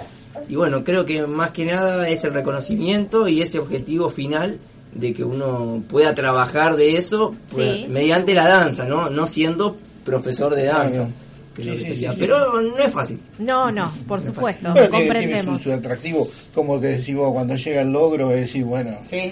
[0.49, 4.59] Y bueno, creo que más que nada es el reconocimiento y ese objetivo final
[4.93, 7.85] de que uno pueda trabajar de eso Sí.
[7.89, 9.09] mediante la danza, ¿no?
[9.09, 11.07] No siendo profesor de danza.
[11.53, 11.55] Claro.
[11.55, 12.09] que es Sí, lo que sí, sería.
[12.09, 12.21] sí, sí.
[12.21, 13.19] Pero no es fácil.
[13.39, 15.61] No, no, por supuesto, Pero tiene, tiene su, comprendemos.
[15.61, 19.31] su atractivo, como que decís vos, cuando llega el logro, es decir, bueno, Sí.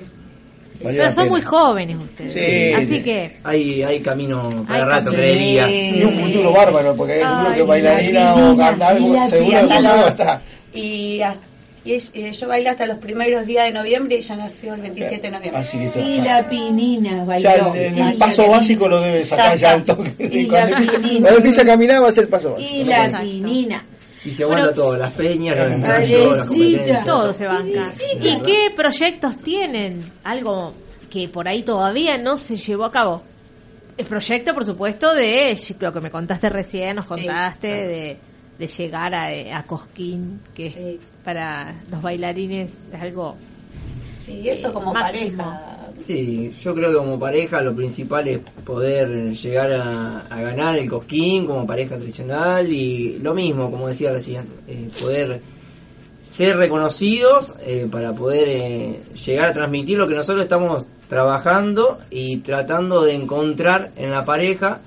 [0.84, 1.30] Pero son pena.
[1.36, 2.34] muy jóvenes ustedes.
[2.34, 3.04] Sí, Así sí.
[3.04, 5.70] que Hay, hay camino para Hay rato, creería.
[5.70, 9.80] Y un futuro bárbaro, porque seguro Ay, que bailarina la o canta algo, seguro que
[9.80, 10.42] la- está.
[10.74, 11.36] Y, a-
[11.84, 14.82] y es- eh, yo bailé hasta los primeros días de noviembre y ya nació el
[14.82, 15.62] 27 de noviembre.
[15.62, 15.78] Así.
[16.00, 17.44] Y la pinina bailó.
[17.44, 20.14] Ya el, el- paso básico lo debe sacar ya Ya al toque.
[20.20, 21.20] Y Cuando la empieza, pinina.
[21.22, 22.70] cuando empieza a caminar va a ser el paso básico.
[22.76, 23.86] Y la pinina.
[24.24, 27.06] Y se aguanta Bueno, todo, las peñas, los ensayos, las competencias.
[27.08, 27.92] todo se banca.
[28.22, 30.12] ¿Y qué proyectos tienen?
[30.24, 30.74] Algo
[31.10, 33.24] que por ahí todavía no se llevó a cabo.
[33.98, 38.18] El proyecto, por supuesto, de lo que me contaste recién, nos Sí, contaste de,
[38.60, 41.00] de llegar a, a Cosquín, que Sí.
[41.24, 43.36] Para los bailarines es algo
[44.26, 45.38] Sí, eso como Máximo.
[45.44, 45.78] pareja.
[46.02, 50.90] Sí, yo creo que como pareja lo principal es poder llegar a, a ganar el
[50.90, 55.42] cosquín como pareja tradicional y lo mismo, como decía recién, eh, poder
[56.22, 62.38] ser reconocidos eh, para poder eh, llegar a transmitir lo que nosotros estamos trabajando y
[62.38, 64.80] tratando de encontrar en la pareja,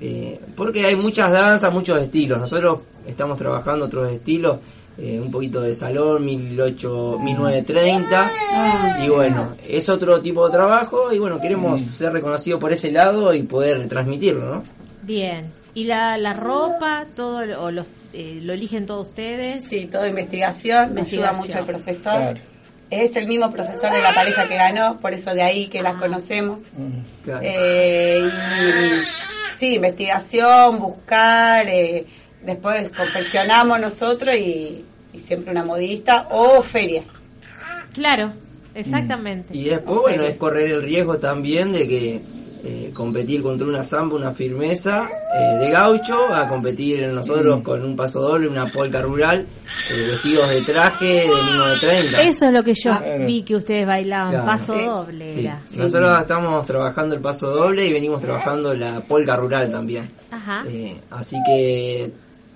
[0.00, 4.58] eh, porque hay muchas danzas, muchos estilos, nosotros estamos trabajando otros estilos
[4.98, 8.30] eh, un poquito de salón, 18, 1930.
[9.04, 13.32] Y bueno, es otro tipo de trabajo y bueno, queremos ser reconocidos por ese lado
[13.34, 14.62] y poder transmitirlo, ¿no?
[15.02, 15.50] Bien.
[15.74, 19.64] ¿Y la, la ropa, todo, lo- o los, eh, lo eligen todos ustedes?
[19.64, 21.36] Sí, todo investigación, me ayuda Investigación.
[21.36, 22.36] mucho el profesor.
[22.90, 25.94] Es el mismo profesor de la pareja que ganó, por eso de ahí que las
[25.94, 26.58] conocemos.
[27.42, 32.06] Eh, y, sí, investigación, buscar, eh,
[32.44, 37.06] después confeccionamos nosotros y, y siempre una modista o ferias.
[37.92, 38.32] Claro,
[38.74, 39.56] exactamente.
[39.56, 42.20] Y después, bueno, es correr el riesgo también de que
[42.66, 45.06] eh, competir contra una samba, una firmeza
[45.36, 49.46] eh, de gaucho, a competir nosotros con un paso doble, una polca rural,
[49.90, 52.22] eh, vestidos de traje de 1930.
[52.22, 53.26] Eso es lo que yo Claro.
[53.26, 54.46] vi que ustedes bailaban, Claro.
[54.46, 54.84] paso Sí.
[54.86, 55.40] doble Sí.
[55.44, 55.60] era.
[55.76, 60.08] Nosotros estamos trabajando el paso doble y venimos trabajando la polca rural también.
[60.30, 60.64] Ajá.
[60.66, 62.10] Eh, así que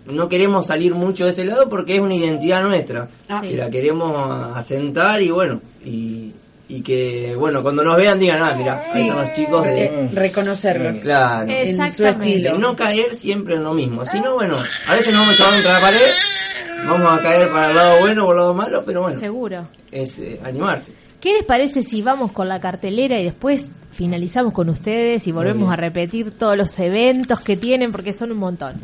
[0.09, 3.09] no queremos salir mucho de ese lado porque es una identidad nuestra.
[3.28, 3.40] Ah.
[3.40, 6.32] Que la queremos asentar y bueno, y,
[6.68, 9.85] y que bueno, cuando nos vean digan, ah, mira, ahí están los chicos de...
[9.85, 11.01] Eh, reconocerlos.
[11.01, 11.51] Claro.
[11.51, 12.28] En su Exactamente.
[12.30, 12.56] estilo.
[12.56, 14.05] Y no caer siempre en lo mismo.
[14.05, 17.51] Si no, bueno, a veces nos vamos a echar contra la pared, vamos a caer
[17.51, 19.68] para el lado bueno o el lado malo, pero bueno, Seguro.
[19.93, 20.93] es eh, animarse.
[21.20, 25.72] ¿Qué les parece si vamos con la cartelera y después finalizamos con ustedes y volvemos
[25.72, 28.74] a repetir todos los eventos que tienen porque son un montón?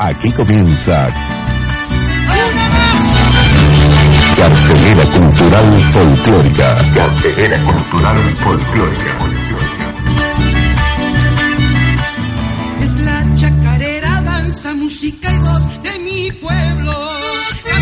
[0.00, 1.08] Aquí comienza
[4.36, 6.76] Cartelera Cultural Folclórica.
[6.94, 9.18] Cartelera Cultural Folclórica.
[12.80, 16.92] Es la chacarera, danza, música y voz de mi pueblo.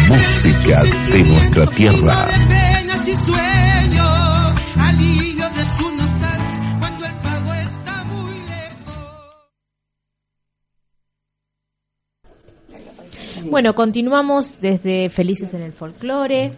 [0.08, 0.82] Música
[1.12, 2.26] de nuestra tierra.
[2.26, 4.15] De penas y sueños,
[13.50, 16.52] Bueno, continuamos desde Felices en el Folclore,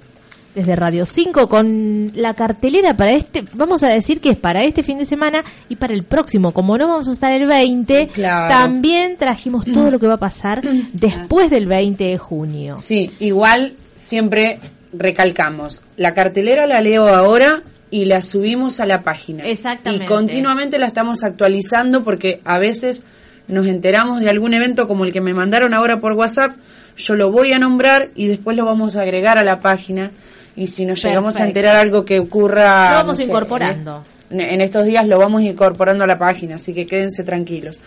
[0.55, 4.83] desde Radio 5 con la cartelera para este, vamos a decir que es para este
[4.83, 8.49] fin de semana y para el próximo, como no vamos a estar el 20, Claro.
[8.55, 10.63] también trajimos todo lo que va a pasar
[10.93, 12.77] después del 20 de junio.
[12.79, 14.59] Sí, igual siempre
[14.93, 19.45] recalcamos, la cartelera la leo ahora y la subimos a la página.
[19.45, 20.05] Exactamente.
[20.05, 23.05] Y continuamente la estamos actualizando porque a veces
[23.49, 26.53] nos enteramos de algún evento como el que me mandaron ahora por WhatsApp,
[26.99, 30.11] yo lo voy a nombrar y después lo vamos a agregar a la página
[30.57, 34.05] y si nos llegamos a enterar algo que ocurra Lo vamos no sé, incorporando.
[34.31, 37.79] en, en estos días lo vamos incorporando a la página, así que quédense tranquilos.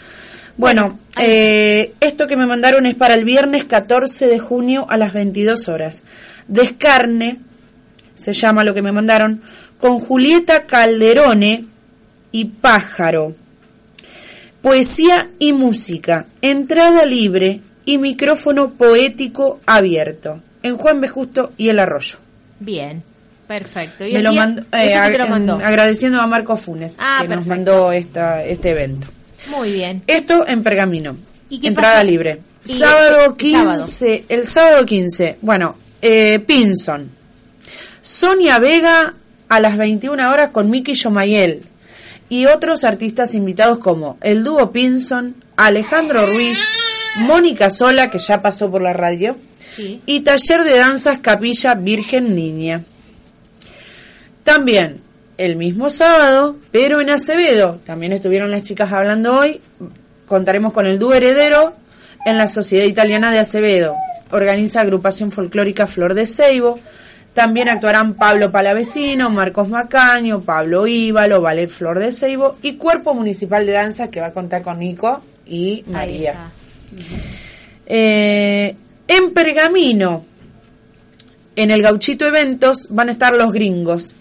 [0.57, 5.13] Bueno, eh, esto que me mandaron es para el viernes 14 de junio a las
[5.13, 6.03] 22 horas.
[6.47, 7.39] Descarne,
[8.15, 9.41] se llama lo que me mandaron,
[9.79, 11.65] con Julieta Calderone
[12.31, 13.33] y Pájaro.
[14.61, 20.41] Poesía y música, entrada libre y micrófono poético abierto.
[20.63, 21.07] En Juan B.
[21.07, 22.17] Justo y El Arroyo.
[22.59, 23.01] Bien,
[23.47, 24.05] perfecto.
[24.05, 25.53] ¿Y Me lo mandó, ¿Eso eh, te lo mandó?
[25.55, 29.07] agradeciendo a Marco Funes, Ah, que nos mandó esta, este evento.
[29.49, 30.03] Muy bien.
[30.05, 31.17] Esto en pergamino.
[31.49, 32.03] ¿Y qué Entrada pasa?
[32.03, 32.41] libre.
[32.63, 34.25] Y- Sábado eh, 15.
[34.29, 35.37] El sábado 15.
[35.41, 37.09] Bueno, eh, Pinson.
[38.01, 39.13] Sonia Vega
[39.49, 41.63] a las 21 horas con Miki Yomayel.
[42.29, 46.59] Y otros artistas invitados como el dúo Pinson, Alejandro Ruiz,
[47.19, 49.35] Mónica Sola, que ya pasó por la radio,
[49.75, 50.01] Sí.
[50.05, 52.83] y taller de danzas Capilla Virgen Niña.
[54.43, 55.01] También
[55.38, 59.61] el mismo sábado, pero en Acevedo, también estuvieron las chicas hablando hoy,
[60.27, 61.73] contaremos con el dúo heredero
[62.25, 63.95] en la Sociedad Italiana de Acevedo.
[64.31, 66.79] Organiza agrupación folclórica Flor de Ceibo.
[67.33, 73.65] También actuarán Pablo Palavecino, Marcos Macaño, Pablo Íbalo, Ballet Flor de Ceibo y Cuerpo Municipal
[73.65, 76.51] de Danza que va a contar con Nico y María.
[77.85, 78.76] Eh,
[79.07, 80.26] en Pergamino,
[81.55, 84.13] en el Gauchito Eventos, van a estar los gringos.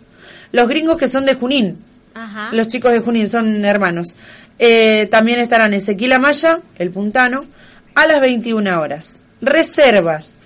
[0.52, 1.78] Los gringos que son de Junín.
[2.14, 2.51] Ajá.
[2.52, 4.14] Los chicos de Junín son hermanos.
[4.59, 7.47] Eh, también estarán Ezequiel Amaya, el puntano,
[7.94, 9.20] a las 21 horas.
[9.40, 10.42] Reservas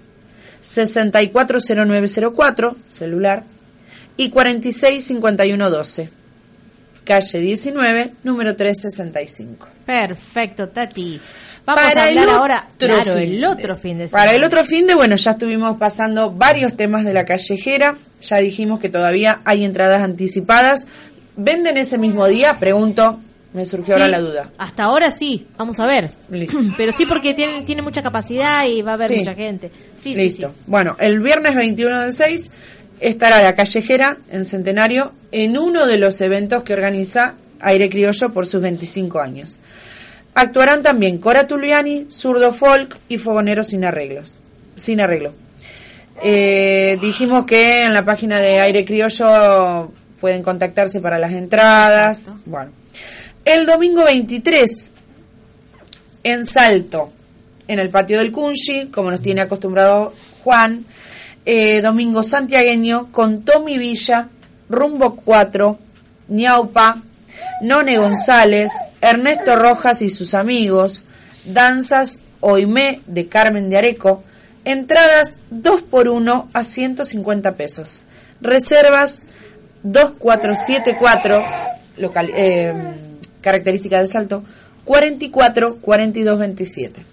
[0.60, 3.42] 640904, celular,
[4.16, 6.10] y 465112,
[7.04, 9.68] calle 19, número 365.
[9.84, 11.20] Perfecto, Tati.
[11.66, 14.24] Vamos Para a el ahora, otro claro, fin el de- otro fin de semana.
[14.26, 17.96] Para el otro fin de, bueno, ya estuvimos pasando varios temas de la callejera.
[18.20, 20.86] Ya dijimos que todavía hay entradas anticipadas.
[21.36, 22.58] ¿Venden ese mismo día?
[22.60, 23.20] Pregunto.
[23.54, 24.50] Me surgió ahora la duda.
[24.58, 26.10] Hasta ahora sí, vamos a ver.
[26.28, 26.58] Listo.
[26.76, 29.18] Pero sí porque tiene, tiene mucha capacidad y va a haber Sí.
[29.18, 29.70] mucha gente.
[29.96, 30.48] Sí, sí, Listo.
[30.48, 30.54] sí.
[30.66, 32.50] Bueno, el viernes 21 del 6
[33.00, 38.44] estará la callejera en Centenario en uno de los eventos que organiza Aire Criollo por
[38.46, 39.58] sus 25 años.
[40.34, 44.40] Actuarán también Cora Tulliani, Zurdo Folk y Fogoneros sin arreglos.
[44.76, 45.32] Sin arreglo.
[46.22, 52.30] Eh, dijimos que en la página de Aire Criollo pueden contactarse para las entradas.
[52.44, 52.72] Bueno.
[53.44, 54.90] El domingo 23,
[56.22, 57.12] en Salto,
[57.68, 60.84] en el patio del Cunchi, como nos tiene acostumbrado Juan,
[61.44, 64.28] eh, domingo santiagueño con Tommy Villa,
[64.70, 65.78] Rumbo 4,
[66.28, 67.02] Ñaupa,
[67.62, 71.04] None González, Ernesto Rojas y sus amigos,
[71.44, 74.22] Danzas Oimé de Carmen de Areco,
[74.64, 78.00] entradas 2 por 1 a 150 pesos.
[78.40, 79.22] Reservas
[79.82, 81.44] 2474,
[81.98, 82.74] local, eh,
[83.40, 84.44] característica de salto,
[84.84, 87.04] 44 42 27.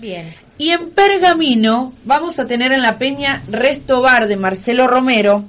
[0.00, 0.34] Bien.
[0.58, 5.44] Y en Pergamino vamos a tener en la Peña Resto Bar de Marcelo Romero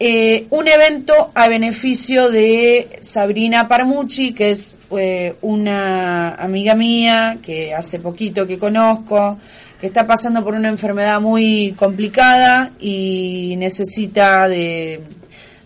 [0.00, 7.74] eh, un evento a beneficio de Sabrina Parmucci, que es eh, una amiga mía que
[7.74, 9.38] hace poquito que conozco,
[9.80, 15.00] que está pasando por una enfermedad muy complicada y necesita de,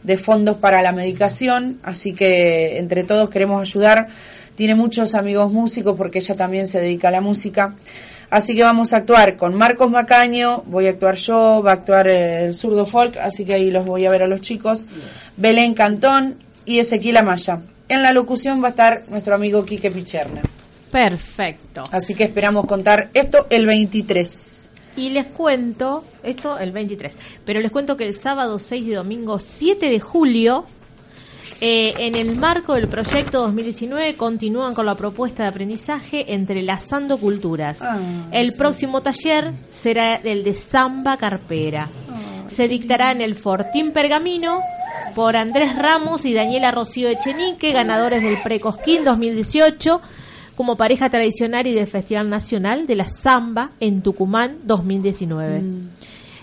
[0.02, 4.08] de fondos para la medicación, así que entre todos queremos ayudar.
[4.54, 7.74] Tiene muchos amigos músicos porque ella también se dedica a la música.
[8.32, 12.08] Así que vamos a actuar con Marcos Macaño, voy a actuar yo, va a actuar
[12.08, 14.86] eh, el zurdo folk, así que ahí los voy a ver a los chicos,
[15.36, 17.60] Belén Cantón y Ezequiel Amaya.
[17.90, 20.40] En la locución va a estar nuestro amigo Quique Picherna.
[20.90, 21.84] Perfecto.
[21.92, 24.70] Así que esperamos contar esto el 23.
[24.96, 29.40] Y les cuento, esto el 23, pero les cuento que el sábado 6 y domingo
[29.40, 30.64] 7 de julio,
[31.60, 37.80] eh, en el marco del proyecto 2019, continúan con la propuesta de aprendizaje entrelazando culturas.
[37.82, 37.98] Ah,
[38.32, 41.88] el próximo taller será el de Samba Carpera.
[42.46, 44.60] Se dictará en el Fortín Pergamino
[45.14, 50.00] por Andrés Ramos y Daniela Rocío Echenique, ganadores del Precosquín 2018
[50.56, 55.62] como pareja tradicional y del Festival Nacional de la Samba en Tucumán 2019.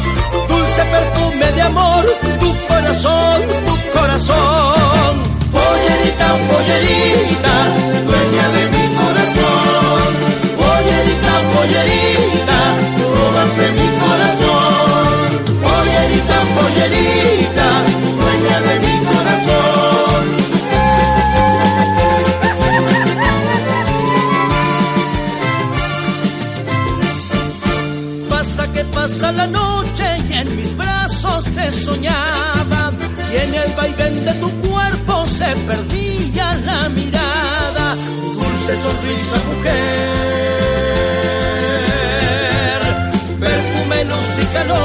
[0.49, 2.05] Dulce perfume de amor,
[2.41, 4.82] tu corazón, tu corazón.
[6.13, 7.55] Pollerita, pollerita,
[8.07, 10.11] dueña de mi corazón.
[10.61, 12.59] Pollerita, pollerita,
[13.17, 15.15] robaste mi corazón.
[15.65, 17.69] Pollerita, pollerita,
[18.21, 20.23] dueña de mi corazón.
[28.29, 32.93] Pasa que pasa la noche y en mis brazos te soñaba
[33.33, 34.92] y en el vaivén de tu cuerpo
[35.43, 37.87] se perdía la mirada,
[38.39, 40.01] dulce sonrisa mujer,
[43.41, 44.79] perfume, luz y calor,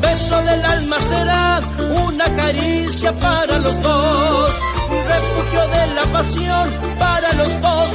[0.00, 1.60] beso del alma será
[2.06, 4.50] una caricia para los dos,
[5.12, 6.66] refugio de la pasión
[6.98, 7.90] para los dos,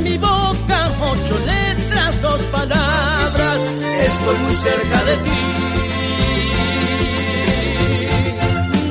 [0.00, 3.58] mi boca ocho letras, dos palabras.
[4.08, 5.42] Estoy muy cerca de ti.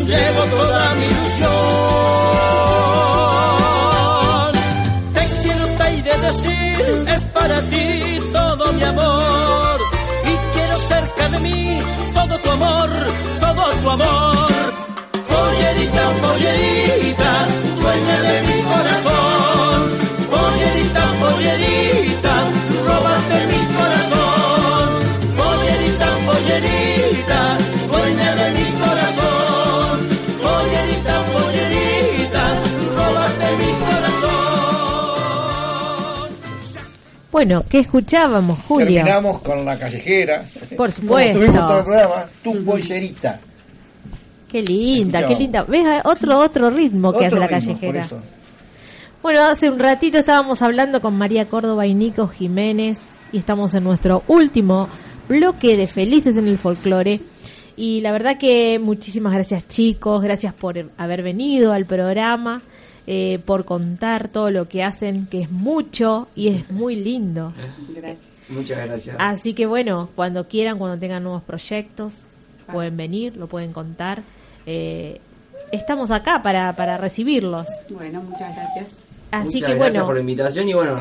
[0.07, 1.51] Llevo toda mi ilusión.
[5.13, 9.79] Te quiero te de decir, es para ti todo mi amor.
[10.31, 11.79] Y quiero cerca de mí
[12.13, 12.89] todo tu amor,
[13.39, 14.51] todo tu amor.
[15.29, 16.54] Pollerita, pollerita,
[37.35, 38.87] Bueno, ¿qué escuchábamos, Julio?
[38.87, 40.45] Terminamos con la callejera.
[40.77, 41.37] Por supuesto.
[41.37, 43.41] tuvimos todo el programa, tu pollerita.
[44.49, 45.63] Qué linda, qué linda.
[45.63, 45.85] ¿Ves?
[46.05, 47.99] Otro, otro ritmo que Otro hace la ritmo, por callejera.
[47.99, 48.19] eso.
[49.21, 53.83] Bueno, hace un ratito estábamos hablando con María Córdoba y Nico Jiménez y estamos en
[53.83, 54.87] nuestro último
[55.27, 57.19] bloque de Felices en el Folclore.
[57.75, 62.61] Y la verdad que muchísimas gracias chicos, gracias por haber venido al programa,
[63.07, 67.53] eh, por contar todo lo que hacen, que es mucho y es muy lindo.
[67.89, 68.25] Gracias.
[68.49, 69.15] Muchas gracias.
[69.19, 72.13] Así que bueno, cuando quieran, cuando tengan nuevos proyectos,
[72.71, 74.21] pueden venir, lo pueden contar.
[74.65, 75.19] Eh,
[75.71, 77.65] estamos acá para, para recibirlos.
[77.89, 78.87] Bueno, muchas gracias.
[79.31, 80.05] Así Muchas que gracias bueno.
[80.05, 80.99] por la invitación y bueno,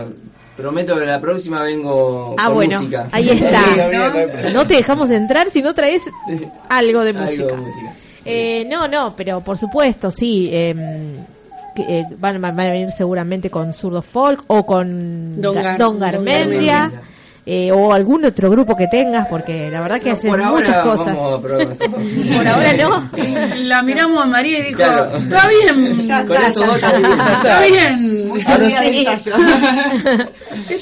[0.56, 3.08] prometo que la próxima vengo Ah, con bueno, música.
[3.12, 3.62] ahí está.
[4.54, 6.02] No te dejamos entrar si no traes
[6.68, 7.46] algo de Algo música.
[7.46, 7.94] de música.
[8.24, 10.48] Eh, no, no, pero por supuesto, sí.
[10.50, 10.74] eh,
[11.74, 15.78] que, eh, van, van a venir seguramente con Zurdo Folk o con Don Ga- Gar-
[15.78, 16.90] Don Don Garmendia.
[17.46, 20.78] Eh, o algún otro grupo que tengas, porque la verdad que hacen por ahora muchas
[20.82, 21.14] cosas.
[21.14, 23.10] Por ahora no.
[23.56, 25.14] La miramos a María y dijo, Claro.
[25.18, 26.50] está bien, Ya está,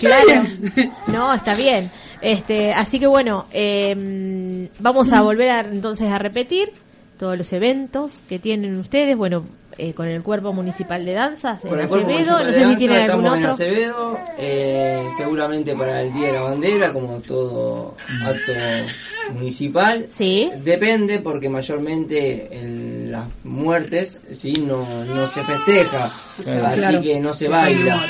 [0.00, 0.92] ya bien.
[1.08, 1.90] No, está bien.
[2.20, 6.70] Este, así que bueno, eh, vamos a volver a, entonces a repetir
[7.18, 9.16] todos los eventos que tienen ustedes.
[9.16, 9.44] Bueno,
[9.84, 12.58] eh, con el cuerpo municipal de danzas Con en el Cuerpo Acevedo, Municipal no de
[12.64, 13.50] sé si tienen algún en.
[13.50, 18.52] Acevedo, eh, seguramente para el Día de la Bandera, como todo acto
[19.34, 20.06] municipal.
[20.10, 20.50] Sí.
[20.62, 26.10] Depende porque mayormente en las muertes sí no, no se festeja,
[26.44, 26.66] Claro.
[26.66, 27.00] así Claro.
[27.02, 28.00] que no se baila.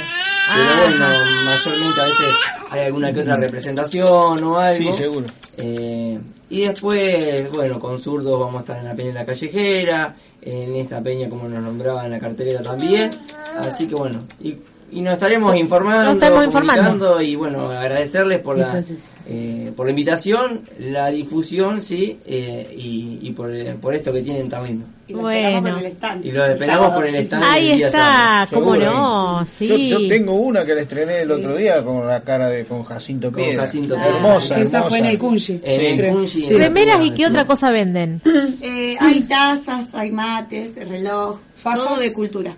[0.54, 0.80] Pero Ah.
[0.88, 1.06] bueno,
[1.46, 2.36] mayormente a veces
[2.70, 4.92] hay alguna que otra representación o algo.
[4.92, 5.26] Sí, seguro.
[5.56, 6.18] Eh,
[6.52, 10.76] y después, bueno, con zurdos vamos a estar en la peña de la callejera, en
[10.76, 13.10] esta peña como nos nombraba en la cartelera también.
[13.56, 14.58] Así que bueno, y,
[14.92, 17.20] y nos estaremos informando, Nos estaremos informando.
[17.22, 18.82] y bueno, agradecerles por la
[19.26, 24.48] eh, por la invitación, la difusión, sí, eh, y, y por, por esto que tienen
[24.48, 24.84] también.
[25.08, 25.78] Y lo esperamos Bueno.
[25.78, 26.26] en el stand.
[26.26, 28.48] Y lo esperamos por el stand Ahí día está, sábado.
[28.52, 29.46] cómo Seguro, no, ¿eh?
[29.46, 29.88] sí.
[29.88, 32.82] Yo, yo tengo una que la estrené el otro día con la cara de con
[32.84, 33.62] Jacinto Con Piedra.
[33.66, 34.16] Jacinto Piedra.
[34.16, 34.82] Hermosa, Esa hermosa.
[34.88, 35.60] fue en el Kunji.
[35.62, 36.46] En el Sí.
[36.52, 38.20] la Remeras y qué otra cosa venden.
[38.60, 41.78] Eh, hay tazas, hay mates, reloj, Fajas.
[41.78, 42.54] todo de cultura.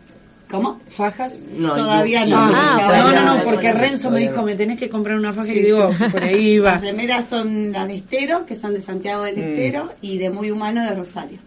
[0.54, 0.80] ¿Cómo?
[0.88, 1.46] ¿Fajas?
[1.50, 2.36] No, Todavía no.
[2.38, 3.44] Ah, no, todavía no, no, no.
[3.44, 4.42] porque Renzo me dijo, no.
[4.44, 6.72] me tenés que comprar una faja y digo, por ahí iba.
[6.72, 10.52] Las remeras son las de Estero, que son de Santiago del Estero, y de Muy
[10.52, 11.38] Humano de Rosario.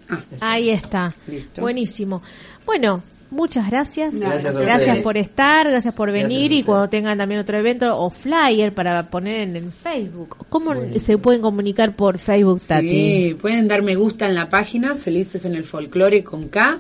[0.42, 1.14] Ahí está.
[1.26, 1.62] Listo.
[1.62, 2.22] Buenísimo.
[2.66, 4.14] Bueno, muchas gracias.
[4.14, 8.10] Gracias a Gracias por estar, gracias por venir y cuando tengan también otro evento o
[8.10, 10.36] flyer para poner en el Facebook.
[10.50, 12.90] ¿Cómo se pueden comunicar por Facebook, Tati?
[12.90, 16.80] Sí, pueden dar me gusta en la página, Felices en el Folclore con K,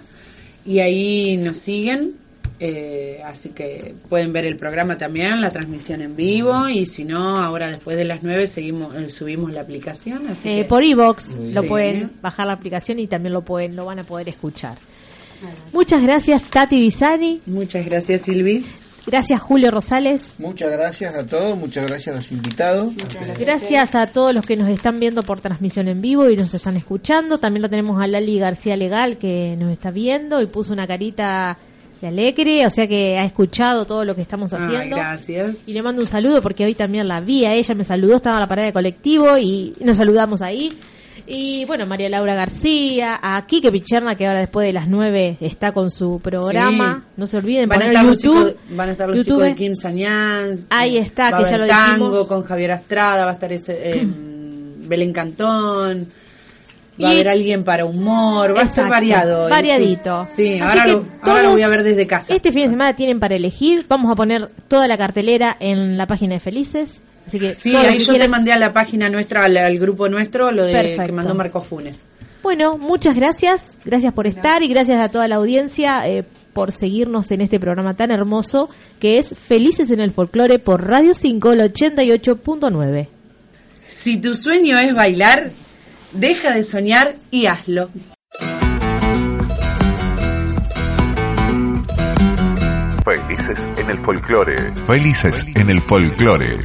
[0.67, 2.13] y ahí nos siguen.
[2.59, 7.37] eh, así que pueden ver el programa también, la transmisión en vivo, y si no,
[7.37, 10.27] ahora después de las 9 seguimos, eh, subimos la aplicación.
[10.27, 11.67] Así Eh, que- por iBox lo Sí.
[11.67, 14.75] pueden bajar la aplicación y también lo pueden lo van a poder escuchar.
[15.71, 18.65] Muchas gracias Tati Bisani, Muchas gracias, Silvi.
[19.07, 20.35] Gracias Julio Rosales.
[20.39, 22.93] Muchas gracias a todos, muchas gracias a los invitados.
[23.39, 26.77] Gracias a todos los que nos están viendo por transmisión en vivo y nos están
[26.77, 27.37] escuchando.
[27.39, 31.57] También lo tenemos a Lali García Legal que nos está viendo y puso una carita
[32.01, 34.97] de alegre, o sea que ha escuchado todo lo que estamos Ay, haciendo.
[34.97, 35.57] gracias.
[35.65, 38.35] Y le mando un saludo porque hoy también la vi a ella, me saludó, estaba
[38.37, 40.77] en la parada de colectivo y nos saludamos ahí.
[41.29, 45.73] Y bueno, María Laura García, a Kike Picherna que ahora después de las 9 está
[45.73, 47.03] con su programa.
[47.05, 47.13] Sí.
[47.17, 49.33] No se olviden Van a, estar los chicos, van a estar los YouTube.
[49.35, 50.53] chicos de Kim Sañán.
[50.69, 52.27] Ahí está, va que a ya lo tango dijimos.
[52.27, 54.07] con Javier Astrada, va a estar ese, eh,
[54.87, 56.07] Belén Cantón.
[57.03, 59.43] Va a haber alguien para humor, va a ser variado.
[59.43, 60.27] hoy, Variadito.
[60.31, 62.33] Sí, ahora, lo, ahora lo voy a ver desde casa.
[62.33, 63.85] Este fin de semana tienen para elegir.
[63.87, 67.01] Vamos a poner toda la cartelera en la página de Felices.
[67.27, 70.07] Así que Sí, ahí que yo te mandé a la página nuestra, al, al grupo
[70.09, 71.05] nuestro, lo de Perfecto.
[71.05, 72.05] que mandó Marco Funes.
[72.41, 76.23] Bueno, muchas gracias, gracias por estar y gracias a toda la audiencia eh,
[76.53, 81.13] por seguirnos en este programa tan hermoso que es Felices en el Folclore por Radio
[81.13, 83.07] 5, el 88.9.
[83.89, 85.51] Si tu sueño es bailar,
[86.13, 87.89] deja de soñar y hazlo.
[93.03, 94.73] Felices en el folclore.
[94.85, 96.59] Felices en el folclore.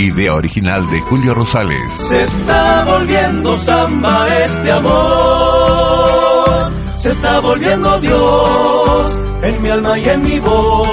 [0.00, 1.92] Idea original de Julio Rosales.
[1.92, 6.72] Se está volviendo samba este amor.
[6.96, 10.88] Se está volviendo Dios en mi alma y en mi voz.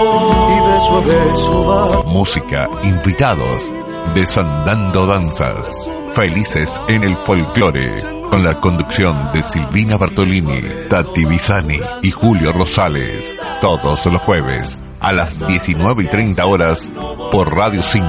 [0.52, 2.04] Y beso a beso va.
[2.04, 3.70] Música, invitados,
[4.14, 5.72] desandando danzas.
[6.14, 8.04] Felices en el folclore.
[8.30, 13.34] Con la conducción de Silvina Bartolini, Tati Bisani y Julio Rosales.
[13.62, 16.90] Todos los jueves a las 19 y 30 horas
[17.32, 18.04] por Radio 5,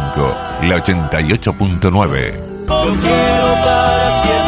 [0.62, 2.66] la 88.9.
[2.68, 4.47] Yo quiero